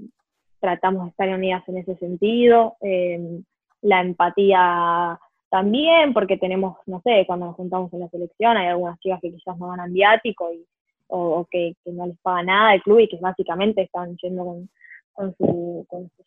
tratamos 0.59 1.05
de 1.05 1.09
estar 1.09 1.29
unidas 1.29 1.67
en 1.67 1.79
ese 1.79 1.95
sentido. 1.97 2.77
Eh, 2.79 3.41
la 3.81 4.01
empatía 4.01 5.19
también, 5.49 6.13
porque 6.13 6.37
tenemos, 6.37 6.77
no 6.85 7.01
sé, 7.03 7.25
cuando 7.25 7.47
nos 7.47 7.55
juntamos 7.55 7.91
en 7.93 7.99
la 7.99 8.09
selección, 8.09 8.55
hay 8.55 8.67
algunas 8.67 8.99
chicas 8.99 9.19
que 9.19 9.33
quizás 9.33 9.57
no 9.57 9.69
ganan 9.69 9.91
viático 9.91 10.53
y, 10.53 10.65
o, 11.07 11.45
que, 11.49 11.75
que, 11.83 11.91
no 11.91 12.05
les 12.07 12.17
paga 12.19 12.43
nada 12.43 12.73
el 12.75 12.81
club 12.81 12.99
y 12.99 13.09
que 13.09 13.17
básicamente 13.17 13.81
están 13.81 14.15
yendo 14.17 14.45
con, 14.45 14.69
con 15.11 15.35
su, 15.35 15.85
con 15.89 16.09
su 16.09 16.23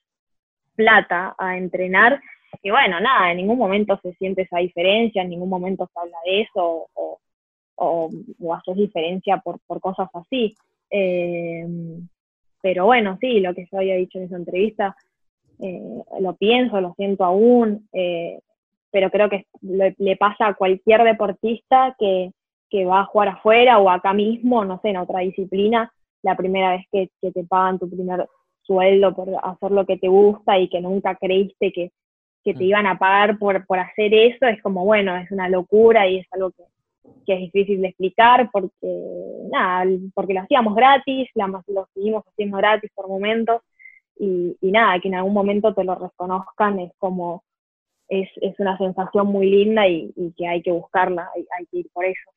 plata 0.75 1.35
a 1.39 1.57
entrenar. 1.57 2.21
Y 2.63 2.71
bueno, 2.71 3.01
nada, 3.01 3.31
en 3.31 3.39
ningún 3.39 3.59
momento 3.59 3.99
se 4.03 4.13
siente 4.15 4.43
esa 4.43 4.59
diferencia, 4.59 5.23
en 5.23 5.31
ningún 5.31 5.49
momento 5.49 5.89
se 5.93 6.01
habla 6.01 6.17
de 6.25 6.43
eso 6.43 6.89
o, 6.95 7.19
haces 8.55 8.77
diferencia 8.77 9.39
por, 9.39 9.61
cosas 9.81 10.09
así. 10.15 10.55
Eh, 10.91 11.67
pero 12.63 12.87
bueno, 12.87 13.19
sí, 13.21 13.41
lo 13.41 13.55
que 13.55 13.67
yo 13.71 13.79
había 13.79 13.97
dicho 13.97 14.19
en 14.19 14.25
esa 14.25 14.37
entrevista, 14.37 14.97
eh, 15.61 16.03
lo 16.21 16.35
pienso, 16.37 16.81
lo 16.81 16.95
siento 16.95 17.25
aún, 17.25 17.89
eh, 17.93 18.41
pero 18.91 19.11
creo 19.11 19.29
que 19.29 19.47
le, 19.63 20.17
pasa 20.17 20.49
a 20.49 20.55
cualquier 20.55 21.05
deportista 21.05 21.95
que, 21.99 22.33
va 22.85 23.01
a 23.01 23.07
jugar 23.07 23.29
afuera 23.29 23.79
o 23.79 23.89
acá 23.89 24.13
mismo, 24.13 24.63
no 24.67 24.79
sé, 24.83 24.91
en 24.91 24.99
otra 24.99 25.21
disciplina, 25.21 25.91
la 26.23 26.37
primera 26.37 26.73
vez 26.73 26.85
que 26.93 27.09
te 27.33 27.45
pagan 27.45 27.79
tu 27.79 27.89
primer 27.89 28.27
sueldo 28.67 29.15
por 29.15 29.29
hacer 29.43 29.71
lo 29.71 29.87
que 29.87 29.97
te 29.97 30.09
gusta 30.09 30.59
y 30.59 30.69
que 30.69 30.81
nunca 30.81 31.15
creíste 31.15 31.73
que, 31.73 31.93
te 32.55 32.65
mm. 32.65 32.69
iban 32.69 32.87
a 32.87 32.99
pagar 32.99 33.39
por, 33.39 33.67
por 33.67 33.79
hacer 33.79 34.13
eso, 34.15 34.47
es 34.47 34.61
como, 34.63 34.85
bueno, 34.85 35.17
es 35.17 35.31
una 35.31 35.49
locura 35.49 36.07
y 36.07 36.19
es 36.19 36.27
algo 36.33 36.51
que, 36.51 36.65
es 37.27 37.41
difícil 37.53 37.81
de 37.81 37.89
explicar 37.89 38.51
porque, 38.53 38.71
nada, 39.51 39.85
porque 40.15 40.35
lo 40.35 40.43
hacíamos 40.43 40.77
gratis, 40.77 41.29
lo 41.35 41.89
seguimos 41.93 42.25
haciendo 42.25 42.57
gratis 42.59 42.91
por 42.95 43.09
momentos 43.09 43.63
y, 44.19 44.57
nada, 44.63 44.99
que 45.01 45.09
en 45.09 45.17
algún 45.17 45.35
momento 45.35 45.75
te 45.75 45.85
lo 45.85 45.95
reconozcan 45.95 46.79
es 46.79 46.93
como, 46.99 47.43
es, 48.09 48.29
una 48.59 48.79
sensación 48.79 49.27
muy 49.27 49.51
linda 49.51 49.87
y, 49.89 50.13
que 50.37 50.47
hay 50.47 50.63
que 50.63 50.71
buscarla, 50.71 51.29
hay, 51.35 51.47
hay 51.59 51.67
que 51.67 51.79
ir 51.79 51.89
por 51.93 52.05
eso. 52.05 52.31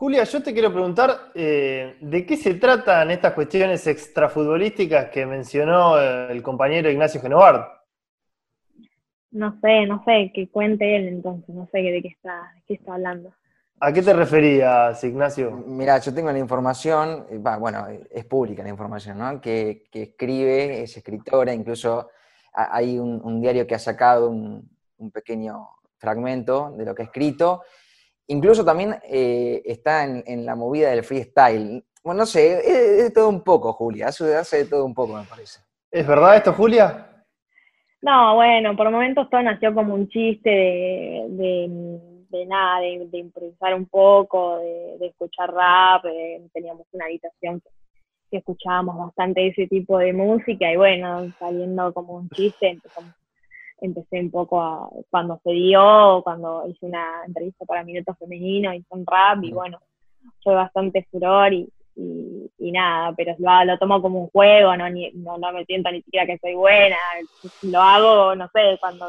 Julia, 0.00 0.24
yo 0.24 0.42
te 0.42 0.54
quiero 0.54 0.72
preguntar, 0.72 1.10
eh, 1.34 1.96
¿de 2.00 2.24
qué 2.24 2.36
se 2.38 2.54
tratan 2.54 3.10
estas 3.10 3.34
cuestiones 3.34 3.86
extrafutbolísticas 3.86 5.10
que 5.10 5.26
mencionó 5.26 6.00
eh, 6.00 6.28
el 6.30 6.42
compañero 6.42 6.90
Ignacio 6.90 7.20
Genovard? 7.20 7.79
No 9.30 9.58
sé, 9.60 9.86
no 9.86 10.02
sé, 10.04 10.32
que 10.34 10.48
cuente 10.48 10.96
él 10.96 11.08
entonces, 11.08 11.54
no 11.54 11.68
sé 11.70 11.78
de 11.78 12.02
qué 12.02 12.08
está, 12.08 12.52
qué 12.66 12.74
está 12.74 12.94
hablando. 12.94 13.32
¿A 13.80 13.92
qué 13.92 14.02
te 14.02 14.12
referías, 14.12 15.02
Ignacio? 15.04 15.52
Mira, 15.66 15.98
yo 15.98 16.12
tengo 16.12 16.30
la 16.30 16.38
información, 16.38 17.26
eh, 17.30 17.38
bueno, 17.38 17.86
es 18.10 18.24
pública 18.26 18.62
la 18.62 18.68
información, 18.68 19.18
¿no? 19.18 19.40
Que, 19.40 19.84
escribe, 19.92 20.82
es 20.82 20.96
escritora, 20.96 21.54
incluso 21.54 22.10
hay 22.52 22.98
un, 22.98 23.40
diario 23.40 23.66
que 23.66 23.76
ha 23.76 23.78
sacado 23.78 24.28
un, 24.28 24.68
un 24.98 25.10
pequeño 25.10 25.68
fragmento 25.96 26.74
de 26.76 26.84
lo 26.84 26.94
que 26.94 27.02
ha 27.02 27.06
escrito, 27.06 27.62
Incluso 28.30 28.64
también 28.64 28.96
eh, 29.02 29.60
está 29.64 30.04
en, 30.04 30.46
la 30.46 30.54
movida 30.54 30.90
del 30.90 31.02
freestyle. 31.02 31.84
Bueno, 32.04 32.20
no 32.20 32.26
sé, 32.26 32.60
es, 32.60 33.02
de 33.02 33.10
todo 33.10 33.28
un 33.28 33.42
poco, 33.42 33.72
Julia, 33.72 34.06
hace, 34.06 34.36
hace 34.36 34.58
de 34.58 34.64
todo 34.66 34.84
un 34.84 34.94
poco, 34.94 35.14
me 35.14 35.24
parece. 35.24 35.58
¿Es 35.90 36.06
verdad 36.06 36.36
esto, 36.36 36.52
Julia? 36.52 37.09
No, 38.02 38.34
bueno, 38.34 38.74
por 38.76 38.90
momentos 38.90 39.28
todo 39.28 39.42
nació 39.42 39.74
como 39.74 39.94
un 39.94 40.08
chiste 40.08 40.48
de, 40.50 42.46
nada, 42.46 42.80
de, 42.80 43.18
improvisar 43.18 43.74
un 43.74 43.86
poco, 43.86 44.58
de, 44.58 45.06
escuchar 45.06 45.52
rap, 45.52 46.06
eh, 46.06 46.40
teníamos 46.52 46.86
una 46.92 47.04
habitación 47.04 47.60
que, 47.60 47.68
escuchábamos 48.38 48.96
bastante 48.96 49.48
ese 49.48 49.66
tipo 49.66 49.98
de 49.98 50.12
música 50.12 50.72
y 50.72 50.76
bueno, 50.76 51.32
saliendo 51.38 51.92
como 51.92 52.14
un 52.14 52.30
chiste 52.30 52.68
empezamos 52.68 53.12
empecé 53.80 54.20
un 54.20 54.30
poco 54.30 54.60
a, 54.60 54.88
cuando 55.10 55.40
se 55.42 55.50
dio, 55.50 56.20
cuando 56.22 56.64
hice 56.68 56.86
una 56.86 57.24
entrevista 57.26 57.64
para 57.64 57.82
Minuto 57.82 58.14
Femenino, 58.14 58.72
hice 58.72 58.86
un 58.90 59.04
rap 59.06 59.42
y 59.42 59.52
bueno, 59.52 59.80
fue 60.42 60.54
bastante 60.54 61.06
furor 61.10 61.52
y, 61.52 61.68
y, 61.96 62.72
nada, 62.72 63.12
pero 63.16 63.34
lo, 63.38 63.64
lo, 63.64 63.78
tomo 63.78 64.00
como 64.00 64.20
un 64.22 64.30
juego, 64.30 64.76
no, 64.76 64.88
no, 64.88 65.52
me 65.52 65.64
siento 65.64 65.90
ni 65.90 66.02
siquiera 66.02 66.26
que 66.26 66.38
soy 66.38 66.54
buena, 66.54 66.96
lo 67.62 67.80
hago, 67.80 68.34
no 68.34 68.48
sé, 68.54 68.78
cuando, 68.80 69.08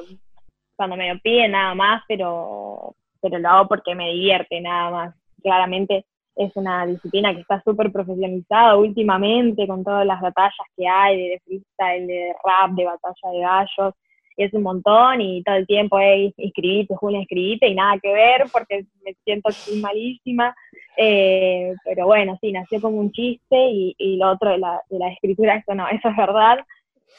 cuando 0.75 0.97
me 0.97 1.13
lo 1.13 1.19
piden 1.19 1.51
nada 1.51 1.75
más, 1.75 2.03
pero, 2.07 2.95
pero 3.21 3.37
lo 3.37 3.49
hago 3.49 3.67
porque 3.67 3.95
me 3.95 4.11
divierte 4.11 4.59
nada 4.61 4.89
más. 4.89 5.15
Claramente 5.41 6.05
es 6.35 6.51
una 6.55 6.85
disciplina 6.85 7.33
que 7.33 7.41
está 7.41 7.61
súper 7.63 7.91
profesionalizada 7.91 8.75
últimamente 8.77 9.67
con 9.67 9.83
todas 9.83 10.05
las 10.05 10.21
batallas 10.21 10.67
que 10.75 10.87
hay 10.87 11.29
de 11.29 11.39
freestyle, 11.45 12.07
de 12.07 12.33
rap, 12.43 12.71
de 12.71 12.85
batalla 12.85 13.31
de 13.31 13.39
gallos, 13.39 13.93
es 14.43 14.53
un 14.53 14.63
montón 14.63 15.21
y 15.21 15.43
todo 15.43 15.55
el 15.55 15.67
tiempo, 15.67 15.99
hey, 15.99 16.33
escribite, 16.37 16.95
Julia, 16.95 17.21
escribite 17.21 17.67
y 17.67 17.75
nada 17.75 17.99
que 18.01 18.11
ver 18.13 18.45
porque 18.51 18.85
me 19.03 19.13
siento 19.23 19.49
malísima. 19.81 20.55
Eh, 20.97 21.73
pero 21.85 22.05
bueno, 22.05 22.37
sí, 22.41 22.51
nació 22.51 22.81
como 22.81 22.97
un 22.97 23.11
chiste 23.11 23.57
y, 23.57 23.95
y 23.97 24.17
lo 24.17 24.31
otro 24.31 24.51
de 24.51 24.57
la, 24.57 24.81
de 24.89 24.99
la, 24.99 25.09
escritura, 25.09 25.55
eso 25.55 25.73
no, 25.73 25.87
eso 25.87 26.09
es 26.09 26.17
verdad. 26.17 26.59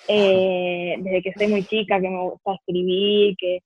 Eh, 0.09 0.97
desde 0.99 1.23
que 1.23 1.33
soy 1.33 1.49
muy 1.49 1.65
chica, 1.65 2.01
que 2.01 2.09
me 2.09 2.23
gusta 2.23 2.55
escribir, 2.55 3.37
que, 3.39 3.61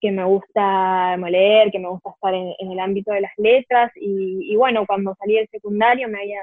que 0.00 0.10
me 0.12 0.24
gusta 0.24 1.16
leer, 1.16 1.70
que 1.70 1.78
me 1.78 1.88
gusta 1.88 2.10
estar 2.10 2.34
en, 2.34 2.54
el 2.58 2.78
ámbito 2.78 3.12
de 3.12 3.22
las 3.22 3.32
letras. 3.36 3.92
Y, 3.96 4.52
y, 4.52 4.56
bueno, 4.56 4.86
cuando 4.86 5.14
salí 5.18 5.34
del 5.34 5.48
secundario 5.48 6.08
me 6.08 6.20
había 6.20 6.40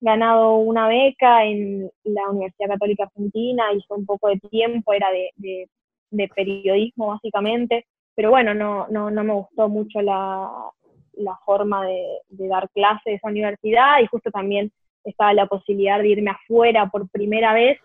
ganado 0.00 0.56
una 0.58 0.88
beca 0.88 1.44
en 1.44 1.90
la 2.04 2.30
Universidad 2.30 2.68
Católica 2.68 3.04
Argentina, 3.04 3.72
hizo 3.74 3.94
un 3.94 4.06
poco 4.06 4.28
de 4.28 4.38
tiempo, 4.38 4.92
era 4.92 5.08
de 5.10 5.68
periodismo 6.34 7.08
básicamente, 7.08 7.86
pero 8.14 8.30
bueno, 8.30 8.54
no, 8.54 8.86
no, 8.88 9.10
no 9.10 9.24
me 9.24 9.32
gustó 9.32 9.68
mucho 9.68 10.00
la, 10.02 10.50
la 11.18 11.36
forma 11.44 11.86
de, 11.86 12.06
dar 12.28 12.68
clase 12.70 13.10
de 13.10 13.16
esa 13.16 13.28
universidad 13.28 14.00
y 14.02 14.06
justo 14.06 14.30
también 14.30 14.72
estaba 15.04 15.32
la 15.34 15.46
posibilidad 15.46 15.98
de 16.00 16.08
irme 16.08 16.30
afuera 16.30 16.86
por 16.86 17.08
primera 17.10 17.52
vez 17.52 17.78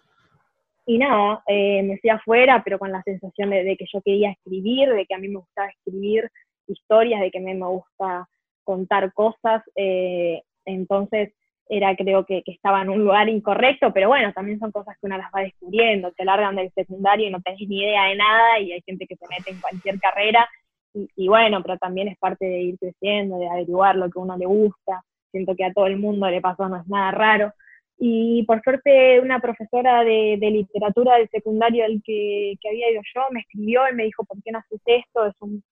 y 0.85 0.97
nada, 0.97 1.41
eh, 1.47 1.81
me 1.83 1.97
fui 1.99 2.09
afuera, 2.09 2.61
pero 2.63 2.77
con 2.77 2.91
la 2.91 3.01
sensación 3.03 3.49
de, 3.51 3.75
que 3.77 3.85
yo 3.91 4.01
quería 4.01 4.31
escribir, 4.31 4.89
de 4.89 5.05
que 5.05 5.15
a 5.15 5.17
mí 5.17 5.29
me 5.29 5.39
gustaba 5.39 5.69
escribir 5.69 6.29
historias, 6.67 7.21
de 7.21 7.31
que 7.31 7.37
a 7.37 7.41
mí 7.41 7.53
me 7.53 7.67
gusta 7.67 8.27
contar 8.65 9.13
cosas. 9.13 9.63
Eh, 9.75 10.41
entonces, 10.65 11.31
era 11.69 11.95
creo 11.95 12.25
que, 12.25 12.43
que, 12.43 12.51
estaba 12.51 12.81
en 12.81 12.89
un 12.89 12.99
lugar 12.99 13.29
incorrecto, 13.29 13.93
pero 13.93 14.09
bueno, 14.09 14.33
también 14.33 14.59
son 14.59 14.71
cosas 14.71 14.95
que 14.99 15.07
uno 15.07 15.17
las 15.17 15.31
va 15.35 15.41
descubriendo, 15.41 16.11
te 16.11 16.25
largan 16.25 16.55
del 16.55 16.71
secundario 16.73 17.27
y 17.27 17.31
no 17.31 17.41
tenés 17.41 17.67
ni 17.67 17.79
idea 17.79 18.05
de 18.05 18.15
nada 18.15 18.59
y 18.59 18.73
hay 18.73 18.81
gente 18.81 19.07
que 19.07 19.15
se 19.15 19.25
mete 19.29 19.51
en 19.51 19.61
cualquier 19.61 19.99
carrera 19.99 20.47
y, 20.93 21.27
bueno, 21.27 21.61
pero 21.63 21.77
también 21.77 22.07
es 22.07 22.17
parte 22.17 22.45
de 22.45 22.61
ir 22.61 22.77
creciendo, 22.77 23.39
de 23.39 23.49
averiguar 23.49 23.95
lo 23.95 24.09
que 24.09 24.19
uno 24.19 24.37
le 24.37 24.45
gusta, 24.45 25.03
siento 25.31 25.55
que 25.55 25.65
a 25.65 25.73
todo 25.73 25.87
el 25.87 25.97
mundo 25.97 26.29
le 26.29 26.41
pasó, 26.41 26.69
no 26.69 26.77
es 26.77 26.87
nada 26.87 27.11
raro. 27.11 27.53
Y 27.97 28.43
por 28.45 28.61
suerte 28.61 29.19
una 29.19 29.39
profesora 29.39 30.03
de, 30.03 30.37
de 30.39 30.51
literatura 30.51 31.17
del 31.17 31.29
secundario 31.29 31.85
al 31.85 32.01
que, 32.03 32.55
que 32.61 32.69
había 32.69 32.91
ido 32.91 33.01
yo 33.13 33.21
me 33.31 33.39
escribió 33.41 33.81
y 33.89 33.95
me 33.95 34.03
dijo, 34.03 34.23
¿por 34.25 34.41
qué 34.43 34.51
no 34.51 34.59
haces 34.59 34.81
esto? 34.85 35.25
Es 35.25 35.35
un 35.39 35.63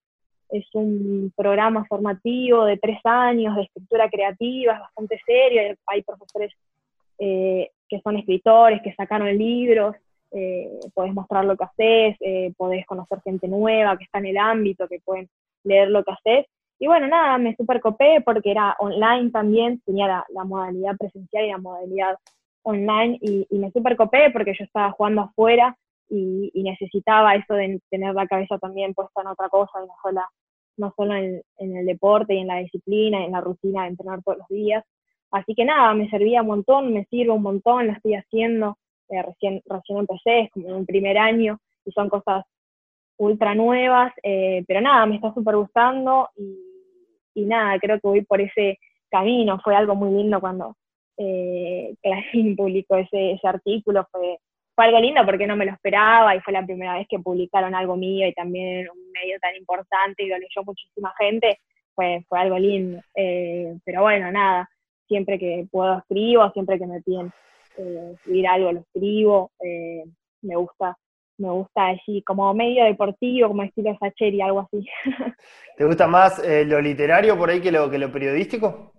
es 0.51 0.65
un 0.73 1.31
programa 1.35 1.85
formativo 1.85 2.65
de 2.65 2.77
tres 2.77 2.99
años 3.05 3.55
de 3.55 3.63
escritura 3.63 4.09
creativa, 4.09 4.73
es 4.73 4.79
bastante 4.79 5.19
serio, 5.25 5.75
hay 5.87 6.03
profesores 6.03 6.53
eh, 7.19 7.69
que 7.87 8.01
son 8.01 8.17
escritores, 8.17 8.81
que 8.81 8.93
sacaron 8.93 9.37
libros, 9.37 9.95
eh, 10.31 10.69
podés 10.93 11.13
mostrar 11.13 11.45
lo 11.45 11.55
que 11.55 11.63
haces, 11.63 12.17
eh, 12.19 12.53
podés 12.57 12.85
conocer 12.85 13.21
gente 13.21 13.47
nueva 13.47 13.97
que 13.97 14.03
está 14.03 14.19
en 14.19 14.27
el 14.27 14.37
ámbito, 14.37 14.87
que 14.87 14.99
pueden 14.99 15.29
leer 15.63 15.89
lo 15.89 16.03
que 16.03 16.11
haces. 16.11 16.45
Y 16.79 16.87
bueno, 16.87 17.07
nada, 17.07 17.37
me 17.37 17.55
super 17.55 17.79
copé 17.79 18.21
porque 18.21 18.51
era 18.51 18.75
online 18.79 19.29
también, 19.31 19.81
tenía 19.85 20.25
la, 20.29 20.43
modalidad 20.43 20.97
presencial 20.97 21.45
y 21.45 21.51
la 21.51 21.57
modalidad 21.59 22.17
online, 22.63 23.17
y, 23.21 23.47
y 23.49 23.59
me 23.59 23.71
super 23.71 23.95
copé 23.95 24.31
porque 24.31 24.53
yo 24.57 24.63
estaba 24.65 24.91
jugando 24.91 25.21
afuera 25.21 25.77
y, 26.11 26.63
necesitaba 26.63 27.35
eso 27.35 27.53
de 27.53 27.79
tener 27.89 28.13
la 28.13 28.27
cabeza 28.27 28.57
también 28.59 28.93
puesta 28.93 29.21
en 29.21 29.27
otra 29.27 29.49
cosa 29.49 29.71
y 29.83 29.87
no 29.87 29.93
solo, 30.03 30.21
no 30.77 30.93
solo 30.95 31.15
en, 31.15 31.41
el 31.57 31.85
deporte 31.85 32.35
y 32.35 32.39
en 32.39 32.47
la 32.47 32.57
disciplina 32.57 33.21
y 33.21 33.25
en 33.25 33.31
la 33.31 33.41
rutina 33.41 33.83
de 33.83 33.89
entrenar 33.89 34.21
todos 34.23 34.39
los 34.39 34.47
días. 34.49 34.83
Así 35.31 35.55
que 35.55 35.63
nada, 35.63 35.93
me 35.93 36.09
servía 36.09 36.41
un 36.41 36.47
montón, 36.47 36.93
me 36.93 37.05
sirve 37.05 37.31
un 37.31 37.41
montón, 37.41 37.87
lo 37.87 37.93
estoy 37.93 38.15
haciendo, 38.15 38.77
eh, 39.09 39.21
recién, 39.21 39.61
recién 39.65 39.99
empecé, 39.99 40.41
es 40.41 40.51
como 40.51 40.75
un 40.75 40.85
primer 40.85 41.17
año 41.17 41.57
y 41.85 41.91
son 41.91 42.09
cosas 42.09 42.43
ultra 43.17 43.55
nuevas, 43.55 44.13
eh, 44.23 44.65
pero 44.67 44.81
nada, 44.81 45.05
me 45.05 45.15
está 45.15 45.33
súper 45.33 45.55
gustando 45.55 46.29
y, 46.35 46.57
y, 47.35 47.45
nada, 47.45 47.79
creo 47.79 47.99
que 47.99 48.07
voy 48.07 48.21
por 48.23 48.41
ese 48.41 48.77
camino, 49.09 49.59
fue 49.63 49.75
algo 49.75 49.95
muy 49.95 50.11
lindo 50.11 50.41
cuando 50.41 50.75
eh, 51.17 51.95
Clarín 52.03 52.55
publicó 52.57 52.97
ese, 52.97 53.33
ese 53.33 53.47
artículo, 53.47 54.05
fue 54.11 54.39
fue 54.75 54.85
algo 54.85 54.99
lindo 54.99 55.25
porque 55.25 55.47
no 55.47 55.55
me 55.55 55.65
lo 55.65 55.73
esperaba 55.73 56.35
y 56.35 56.39
fue 56.41 56.53
la 56.53 56.65
primera 56.65 56.95
vez 56.95 57.07
que 57.09 57.19
publicaron 57.19 57.75
algo 57.75 57.97
mío 57.97 58.27
y 58.27 58.33
también 58.33 58.87
un 58.89 59.11
medio 59.11 59.37
tan 59.39 59.55
importante 59.55 60.23
y 60.23 60.27
lo 60.27 60.37
leyó 60.37 60.63
muchísima 60.65 61.13
gente, 61.17 61.59
fue, 61.93 62.23
fue 62.27 62.39
algo 62.39 62.57
lindo. 62.57 63.01
Eh, 63.15 63.75
pero 63.83 64.01
bueno, 64.01 64.31
nada, 64.31 64.69
siempre 65.07 65.37
que 65.37 65.67
puedo 65.71 65.99
escribo, 65.99 66.49
siempre 66.51 66.79
que 66.79 66.87
me 66.87 67.01
piden 67.01 67.31
eh, 67.77 68.11
escribir 68.15 68.47
algo 68.47 68.71
lo 68.71 68.79
escribo, 68.79 69.51
eh, 69.63 70.03
me 70.41 70.55
gusta 70.55 70.97
me 71.37 71.49
gusta 71.49 71.87
así 71.87 72.21
como 72.23 72.53
medio 72.53 72.85
deportivo, 72.85 73.47
como 73.47 73.63
estilo 73.63 73.97
Sacheri, 73.99 74.41
algo 74.41 74.59
así. 74.59 74.87
¿Te 75.77 75.85
gusta 75.85 76.05
más 76.05 76.39
lo 76.67 76.79
literario 76.79 77.35
por 77.35 77.49
ahí 77.49 77.59
que 77.59 77.71
lo, 77.71 77.89
que 77.89 77.97
lo 77.97 78.11
periodístico? 78.11 78.93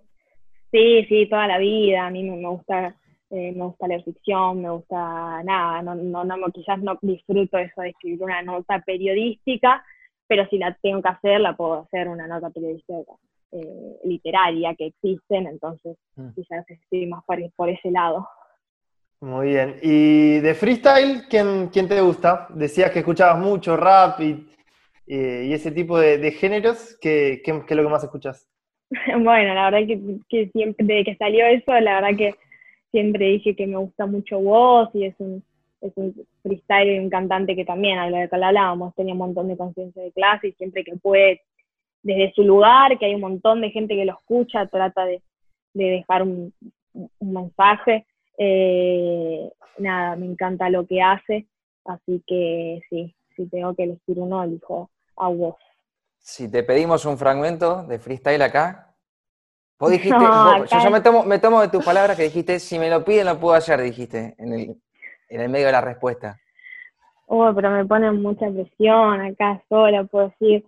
Sí, 0.69 1.05
sí, 1.05 1.25
toda 1.29 1.47
la 1.47 1.57
vida, 1.57 2.05
a 2.05 2.09
mí 2.09 2.21
me 2.21 2.49
gusta 2.49 2.97
eh, 3.35 3.51
me 3.51 3.65
gusta 3.65 3.87
leer 3.87 4.03
ficción, 4.03 4.61
me 4.61 4.69
gusta 4.69 5.41
nada, 5.43 5.81
no, 5.81 5.95
no, 5.95 6.23
no, 6.23 6.51
quizás 6.51 6.79
no 6.83 6.99
disfruto 7.01 7.57
eso 7.57 7.81
de 7.81 7.89
escribir 7.89 8.21
una 8.21 8.43
nota 8.43 8.79
periodística, 8.85 9.83
pero 10.27 10.47
si 10.49 10.59
la 10.59 10.77
tengo 10.83 11.01
que 11.01 11.09
hacer, 11.09 11.41
la 11.41 11.55
puedo 11.55 11.81
hacer 11.81 12.09
una 12.09 12.27
nota 12.27 12.51
periodística 12.51 13.11
eh, 13.53 13.97
literaria 14.03 14.75
que 14.75 14.85
existen, 14.85 15.47
entonces 15.47 15.97
mm. 16.15 16.29
quizás 16.35 16.63
estoy 16.69 17.07
más 17.07 17.23
por, 17.25 17.69
ese 17.69 17.89
lado. 17.89 18.29
Muy 19.19 19.47
bien. 19.47 19.77
¿Y 19.81 20.37
de 20.37 20.53
freestyle, 20.53 21.23
quién, 21.27 21.69
quién 21.69 21.87
te 21.87 22.01
gusta? 22.01 22.45
Decías 22.51 22.91
que 22.91 22.99
escuchabas 22.99 23.39
mucho 23.39 23.75
rap 23.75 24.19
y, 24.19 24.47
y 25.07 25.51
ese 25.51 25.71
tipo 25.71 25.97
de, 25.97 26.31
géneros, 26.33 26.99
¿qué, 27.01 27.41
¿qué, 27.43 27.49
es 27.49 27.75
lo 27.75 27.83
que 27.83 27.89
más 27.89 28.03
escuchas? 28.03 28.47
bueno, 28.91 29.55
la 29.55 29.71
verdad 29.71 29.87
que, 29.87 29.99
que 30.29 30.51
siempre, 30.51 30.85
desde 30.85 31.05
que 31.05 31.15
salió 31.15 31.47
eso, 31.47 31.73
la 31.79 31.99
verdad 31.99 32.15
que 32.15 32.35
siempre 32.93 33.25
dije 33.25 33.55
que 33.55 33.65
me 33.65 33.77
gusta 33.77 34.05
mucho 34.05 34.39
vos 34.39 34.87
y 34.93 35.05
es 35.05 35.15
un, 35.17 35.43
es 35.81 35.91
un 35.95 36.13
freestyle 36.43 36.95
y 36.95 36.99
un 36.99 37.09
cantante 37.09 37.55
que 37.55 37.65
también, 37.65 37.97
a 37.97 38.07
lo 38.07 38.29
que 38.29 38.35
hablábamos, 38.35 38.93
tenía 38.93 39.13
un 39.13 39.19
montón 39.19 39.47
de 39.47 39.57
conciencia 39.57 40.03
de 40.03 40.11
clase 40.11 40.49
y 40.49 40.51
siempre 40.53 40.83
que 40.83 40.95
puede, 40.97 41.41
desde 42.03 42.31
su 42.33 42.43
lugar, 42.43 42.99
que 42.99 43.07
hay 43.07 43.15
un 43.15 43.21
montón 43.21 43.61
de 43.61 43.71
gente 43.71 43.95
que 43.95 44.05
lo 44.05 44.13
escucha, 44.13 44.67
trata 44.67 45.05
de, 45.05 45.23
dejar 45.73 46.21
un, 46.21 46.53
mensaje. 47.19 48.05
Eh, 48.37 49.49
nada, 49.79 50.15
me 50.15 50.27
encanta 50.27 50.69
lo 50.69 50.85
que 50.85 51.01
hace, 51.01 51.47
así 51.85 52.23
que 52.27 52.79
sí, 52.91 53.15
si 53.35 53.47
tengo 53.47 53.73
que 53.73 53.85
elegir 53.85 54.19
uno, 54.19 54.43
elijo 54.43 54.91
a 55.17 55.29
vos. 55.29 55.55
Si 56.19 56.49
te 56.49 56.61
pedimos 56.61 57.05
un 57.05 57.17
fragmento 57.17 57.83
de 57.87 57.97
freestyle 57.97 58.43
acá, 58.43 58.92
Vos 59.79 59.91
dijiste, 59.91 60.17
yo, 60.83 60.91
me, 60.91 61.01
tomo, 61.01 61.23
me 61.23 61.39
tomo 61.39 61.61
de 61.61 61.67
tus 61.67 61.83
palabras 61.83 62.15
que 62.15 62.23
dijiste, 62.23 62.59
si 62.59 62.79
me 62.79 62.89
lo 62.89 63.03
piden 63.03 63.25
lo 63.25 63.39
puedo 63.39 63.55
hacer, 63.55 63.81
dijiste, 63.81 64.35
en 64.37 64.53
el, 64.53 64.75
en 65.29 65.41
el 65.41 65.49
medio 65.49 65.65
de 65.65 65.71
la 65.71 65.81
respuesta. 65.81 66.39
Oh, 67.25 67.51
pero 67.53 67.71
me 67.71 67.85
ponen 67.85 68.21
mucha 68.21 68.49
presión 68.49 69.21
acá 69.21 69.61
sola, 69.67 70.03
puedo 70.03 70.29
decir, 70.29 70.65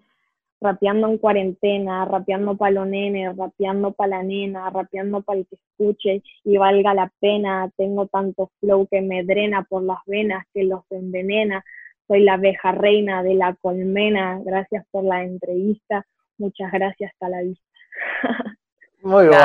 rapeando 0.62 1.08
en 1.08 1.18
cuarentena, 1.18 2.06
rapeando 2.06 2.58
para 2.58 2.72
los 2.72 2.88
nenes, 2.88 3.36
rapeando 3.38 3.92
para 3.92 4.18
la 4.18 4.24
nena, 4.24 4.70
rapeando 4.70 5.22
para 5.22 5.40
el 5.40 5.48
que 5.48 5.56
escuche 5.56 6.24
y 6.44 6.58
valga 6.58 6.94
la 6.94 7.12
pena, 7.20 7.70
tengo 7.78 8.08
tanto 8.08 8.52
flow 8.60 8.88
que 8.88 9.02
me 9.02 9.24
drena 9.24 9.64
por 9.64 9.84
las 9.84 10.00
venas, 10.08 10.46
que 10.54 10.64
los 10.64 10.82
envenena, 10.90 11.64
soy 12.08 12.24
la 12.24 12.34
abeja 12.34 12.72
reina 12.72 13.24
de 13.24 13.36
la 13.36 13.56
colmena, 13.62 14.40
gracias 14.44 14.86
por 14.92 15.04
la 15.04 15.24
entrevista, 15.24 16.06
muchas 16.38 16.72
gracias, 16.72 17.12
hasta 17.14 17.30
la 17.30 17.42
vista. 17.42 17.66
Muy 19.06 19.28
bueno. 19.28 19.40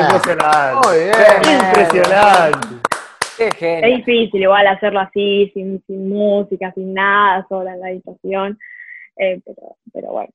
impresionante. 0.00 0.88
Muy 0.88 0.98
bien. 1.04 1.60
Impresionante. 1.60 2.68
Qué 3.36 3.50
genial. 3.50 3.90
Es 3.90 3.96
difícil 3.98 4.42
igual 4.42 4.66
hacerlo 4.68 5.00
así, 5.00 5.50
sin, 5.52 5.84
sin 5.86 6.08
música, 6.08 6.72
sin 6.72 6.94
nada, 6.94 7.44
sola 7.46 7.74
en 7.74 7.80
la 7.80 7.88
habitación. 7.88 8.58
Eh, 9.18 9.38
pero, 9.44 9.76
pero 9.92 10.12
bueno. 10.12 10.30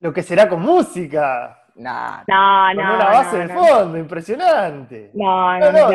Lo 0.00 0.14
que 0.14 0.22
será 0.22 0.48
con 0.48 0.62
música. 0.62 1.58
No, 1.74 2.24
no, 2.26 2.74
con 2.74 2.78
una 2.78 3.04
base 3.04 3.38
de 3.38 3.48
fondo, 3.50 3.98
impresionante. 3.98 5.10
No, 5.12 5.58
no, 5.58 5.72
no. 5.72 5.88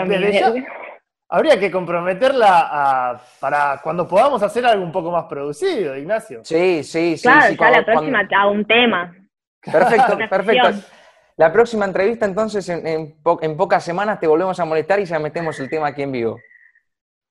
habría 1.30 1.60
que 1.60 1.72
comprometerla 1.72 3.20
para 3.40 3.80
cuando 3.84 4.08
podamos 4.08 4.44
hacer 4.44 4.64
algo 4.64 4.84
un 4.84 4.92
poco 4.92 5.10
más 5.10 5.24
producido, 5.26 5.98
Ignacio. 5.98 6.42
Sí, 6.44 6.84
sí, 6.84 7.18
sí. 7.18 7.24
Claro, 7.24 7.56
ya 7.56 7.72
la 7.72 7.84
próxima 7.84 8.28
hago 8.32 8.52
un 8.52 8.66
tema. 8.66 9.12
Perfecto, 9.60 10.18
perfecto. 10.30 10.95
La 11.38 11.52
próxima 11.52 11.86
entrevista, 11.86 12.26
entonces, 12.26 12.68
en, 12.70 13.16
pocas 13.58 13.84
semanas 13.84 14.20
te 14.20 14.28
volvemos 14.28 14.58
a 14.60 14.66
molestar 14.66 15.00
y 15.00 15.06
ya 15.06 15.20
metemos 15.20 15.60
el 15.60 15.70
tema 15.70 15.88
aquí 15.88 16.02
en 16.02 16.12
vivo. 16.12 16.40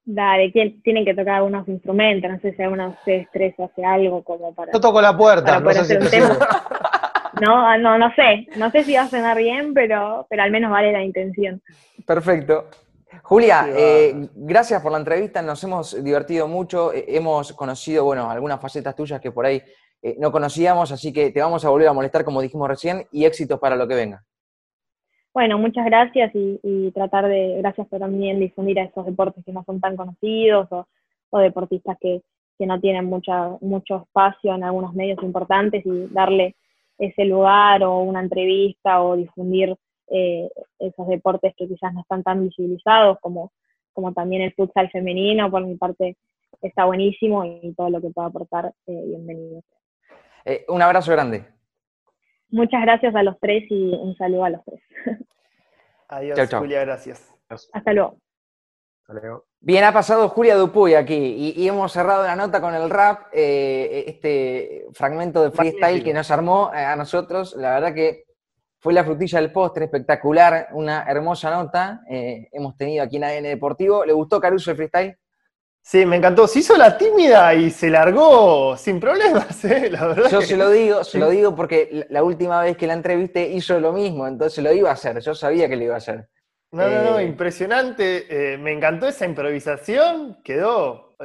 Dale, 0.05 0.51
tienen 0.51 1.07
que 1.07 1.14
tocar 1.14 1.37
algunos 1.37 1.67
instrumentos, 1.67 2.31
no 2.31 2.38
sé 2.40 2.55
si 2.55 2.62
alguno 2.62 2.88
de 2.88 2.90
ustedes 2.90 3.29
tres 3.33 3.55
hace 3.59 3.83
algo 3.83 4.23
como 4.23 4.55
para... 4.55 4.73
Yo 4.73 4.81
toco 4.81 5.01
la 5.01 5.17
puerta, 5.17 5.59
no 5.59 5.73
sé 5.73 6.01
si 6.03 6.19
No, 7.40 7.79
no, 7.79 7.99
no 7.99 8.14
sé, 8.14 8.47
no 8.57 8.71
sé 8.71 8.85
si 8.85 8.95
va 8.95 9.03
a 9.03 9.09
sonar 9.09 9.38
bien, 9.38 9.73
pero, 9.73 10.27
pero 10.29 10.43
al 10.43 10.51
menos 10.51 10.71
vale 10.71 10.93
la 10.93 11.03
intención. 11.03 11.62
Perfecto. 12.07 12.69
Julia, 13.23 13.67
eh, 13.69 14.29
gracias 14.35 14.83
por 14.83 14.93
la 14.93 14.99
entrevista, 14.99 15.40
nos 15.40 15.62
hemos 15.64 16.05
divertido 16.05 16.47
mucho, 16.47 16.93
eh, 16.93 17.07
hemos 17.09 17.53
conocido, 17.55 18.05
bueno, 18.05 18.31
algunas 18.31 18.61
facetas 18.61 18.95
tuyas 18.95 19.21
que 19.21 19.33
por 19.33 19.47
ahí 19.47 19.62
eh, 20.05 20.17
no 20.19 20.31
conocíamos, 20.31 20.93
así 20.93 21.14
que 21.14 21.31
te 21.31 21.40
vamos 21.40 21.64
a 21.64 21.71
volver 21.71 21.88
a 21.88 21.95
molestar, 21.95 22.27
como 22.27 22.43
dijimos 22.43 22.69
recién, 22.69 23.07
y 23.11 23.25
éxitos 23.25 23.59
para 23.59 23.75
lo 23.75 23.88
que 23.88 23.95
venga. 23.95 24.23
Bueno, 25.33 25.57
muchas 25.57 25.87
gracias 25.87 26.31
y, 26.35 26.90
tratar 26.90 27.27
de, 27.27 27.57
gracias 27.57 27.88
por 27.88 28.01
también 28.01 28.38
difundir 28.38 28.79
a 28.81 28.85
esos 28.85 29.07
deportes 29.07 29.43
que 29.43 29.53
no 29.53 29.64
son 29.64 29.81
tan 29.81 29.97
conocidos 29.97 30.69
o, 30.71 31.38
deportistas 31.38 31.97
que, 31.99 32.21
no 32.59 32.81
tienen 32.81 33.07
mucha, 33.07 33.49
mucho 33.62 34.03
espacio 34.05 34.55
en 34.55 34.62
algunos 34.62 34.95
medios 34.95 35.23
importantes 35.23 35.85
y 35.85 36.07
darle 36.12 36.55
ese 36.99 37.25
lugar 37.25 37.83
o 37.83 37.99
una 38.01 38.21
entrevista 38.21 39.03
o 39.03 39.17
difundir 39.17 39.75
eh, 40.09 40.49
esos 40.79 41.09
deportes 41.09 41.55
que 41.57 41.67
quizás 41.67 41.93
no 41.95 42.03
están 42.03 42.23
tan 42.23 42.45
visibilizados 42.45 43.19
como, 43.21 43.53
como 43.93 44.12
también 44.12 44.43
el 44.43 44.55
futsal 44.55 44.90
femenino, 44.90 45.51
por 45.51 45.67
mi 45.67 45.77
parte 45.77 46.17
está 46.62 46.85
buenísimo 46.85 47.45
y 47.45 47.75
todo 47.75 47.90
lo 47.90 48.01
que 48.01 48.11
pueda 48.11 48.29
aportar, 48.29 48.73
eh, 48.87 49.03
bienvenido. 49.07 49.62
Eh, 50.44 50.64
un 50.68 50.83
abrazo 50.83 51.12
grande. 51.12 51.46
Muchas 52.50 52.83
gracias 52.83 53.14
a 53.14 53.22
los 53.22 53.38
tres 53.40 53.64
y 53.70 53.94
un 53.94 54.14
saludo 54.16 54.44
a 54.44 54.50
los 54.50 54.64
tres. 54.64 54.80
Adiós, 56.09 56.54
Julia, 56.54 56.80
gracias. 56.80 57.35
Hasta 57.48 57.92
luego. 57.92 58.18
Bien, 59.61 59.85
ha 59.85 59.92
pasado 59.92 60.28
Julia 60.30 60.57
Dupuy 60.57 60.94
aquí 60.94 61.14
y, 61.57 61.68
hemos 61.68 61.92
cerrado 61.92 62.22
la 62.22 62.37
nota 62.37 62.61
con 62.61 62.74
el 62.74 62.88
rap, 62.88 63.26
eh, 63.33 64.04
este 64.07 64.87
fragmento 64.92 65.42
de 65.42 65.50
freestyle 65.50 66.02
que 66.02 66.14
nos 66.14 66.30
armó 66.30 66.70
eh, 66.74 66.78
a 66.78 66.96
nosotros. 66.96 67.54
La 67.57 67.74
verdad 67.74 67.94
que 67.94 68.24
fue 68.78 68.94
la 68.94 69.04
frutilla 69.04 69.40
del 69.40 69.52
postre, 69.52 69.87
espectacular, 69.87 70.68
una 70.72 71.04
hermosa 71.09 71.50
nota. 71.50 72.02
hemos 72.09 72.76
tenido 72.76 73.02
aquí 73.02 73.16
en 73.16 73.24
ADN 73.24 73.42
Deportivo. 73.44 74.04
¿Le 74.04 74.12
gustó 74.12 74.40
Caruso 74.40 74.70
el 74.70 74.76
freestyle? 74.76 75.18
Sí, 75.87 76.07
me 76.07 76.16
encantó. 76.16 76.49
Se 76.49 76.61
hizo 76.61 76.79
la 76.79 76.97
tímida 76.97 77.55
y 77.55 77.70
se 77.70 77.90
largó 77.90 78.75
sin 78.75 78.99
problemas, 78.99 79.62
¿eh? 79.66 79.90
la 79.90 80.07
verdad. 80.07 80.31
Yo 80.31 80.40
se 80.40 80.57
lo 80.57 80.70
digo, 80.70 81.05
se 81.05 81.18
lo 81.18 81.29
digo 81.29 81.55
porque 81.55 82.07
la 82.09 82.23
última 82.25 82.62
vez 82.62 82.79
que 82.79 82.87
la 82.87 82.94
entrevisté 82.94 83.51
hizo 83.51 83.79
lo 83.79 83.92
mismo, 83.92 84.27
entonces 84.27 84.64
lo 84.64 84.73
iba 84.73 84.88
a 84.88 84.94
hacer. 84.94 85.20
Yo 85.20 85.35
sabía 85.35 85.68
que 85.68 85.77
lo 85.77 85.85
iba 85.85 85.94
a 85.94 85.99
hacer. 85.99 86.31
No, 86.73 86.88
no, 86.88 87.03
no, 87.03 87.18
eh, 87.18 87.25
impresionante. 87.25 88.55
Eh, 88.55 88.57
me 88.57 88.73
encantó 88.73 89.07
esa 89.07 89.27
improvisación. 89.27 90.40
Quedó, 90.42 91.16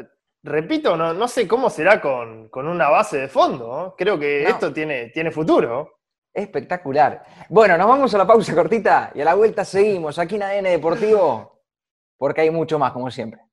repito, 0.43 0.97
no, 0.97 1.13
no 1.13 1.29
sé 1.29 1.47
cómo 1.47 1.69
será 1.69 2.01
con, 2.01 2.49
una 2.53 2.89
base 2.89 3.17
de 3.17 3.27
fondo. 3.29 3.95
Creo 3.97 4.19
que 4.19 4.43
esto 4.43 4.73
tiene, 4.73 5.07
tiene 5.11 5.31
futuro. 5.31 5.99
Espectacular. 6.33 7.23
Bueno, 7.47 7.77
nos 7.77 7.87
vamos 7.87 8.13
a 8.13 8.17
la 8.17 8.27
pausa 8.27 8.53
cortita 8.53 9.11
y 9.15 9.21
a 9.21 9.25
la 9.25 9.35
vuelta 9.35 9.63
seguimos 9.63 10.19
aquí 10.19 10.35
en 10.35 10.43
ADN 10.43 10.63
Deportivo 10.65 11.61
porque 12.17 12.41
hay 12.41 12.51
mucho 12.51 12.77
más, 12.77 12.91
como 12.91 13.09
siempre. 13.09 13.48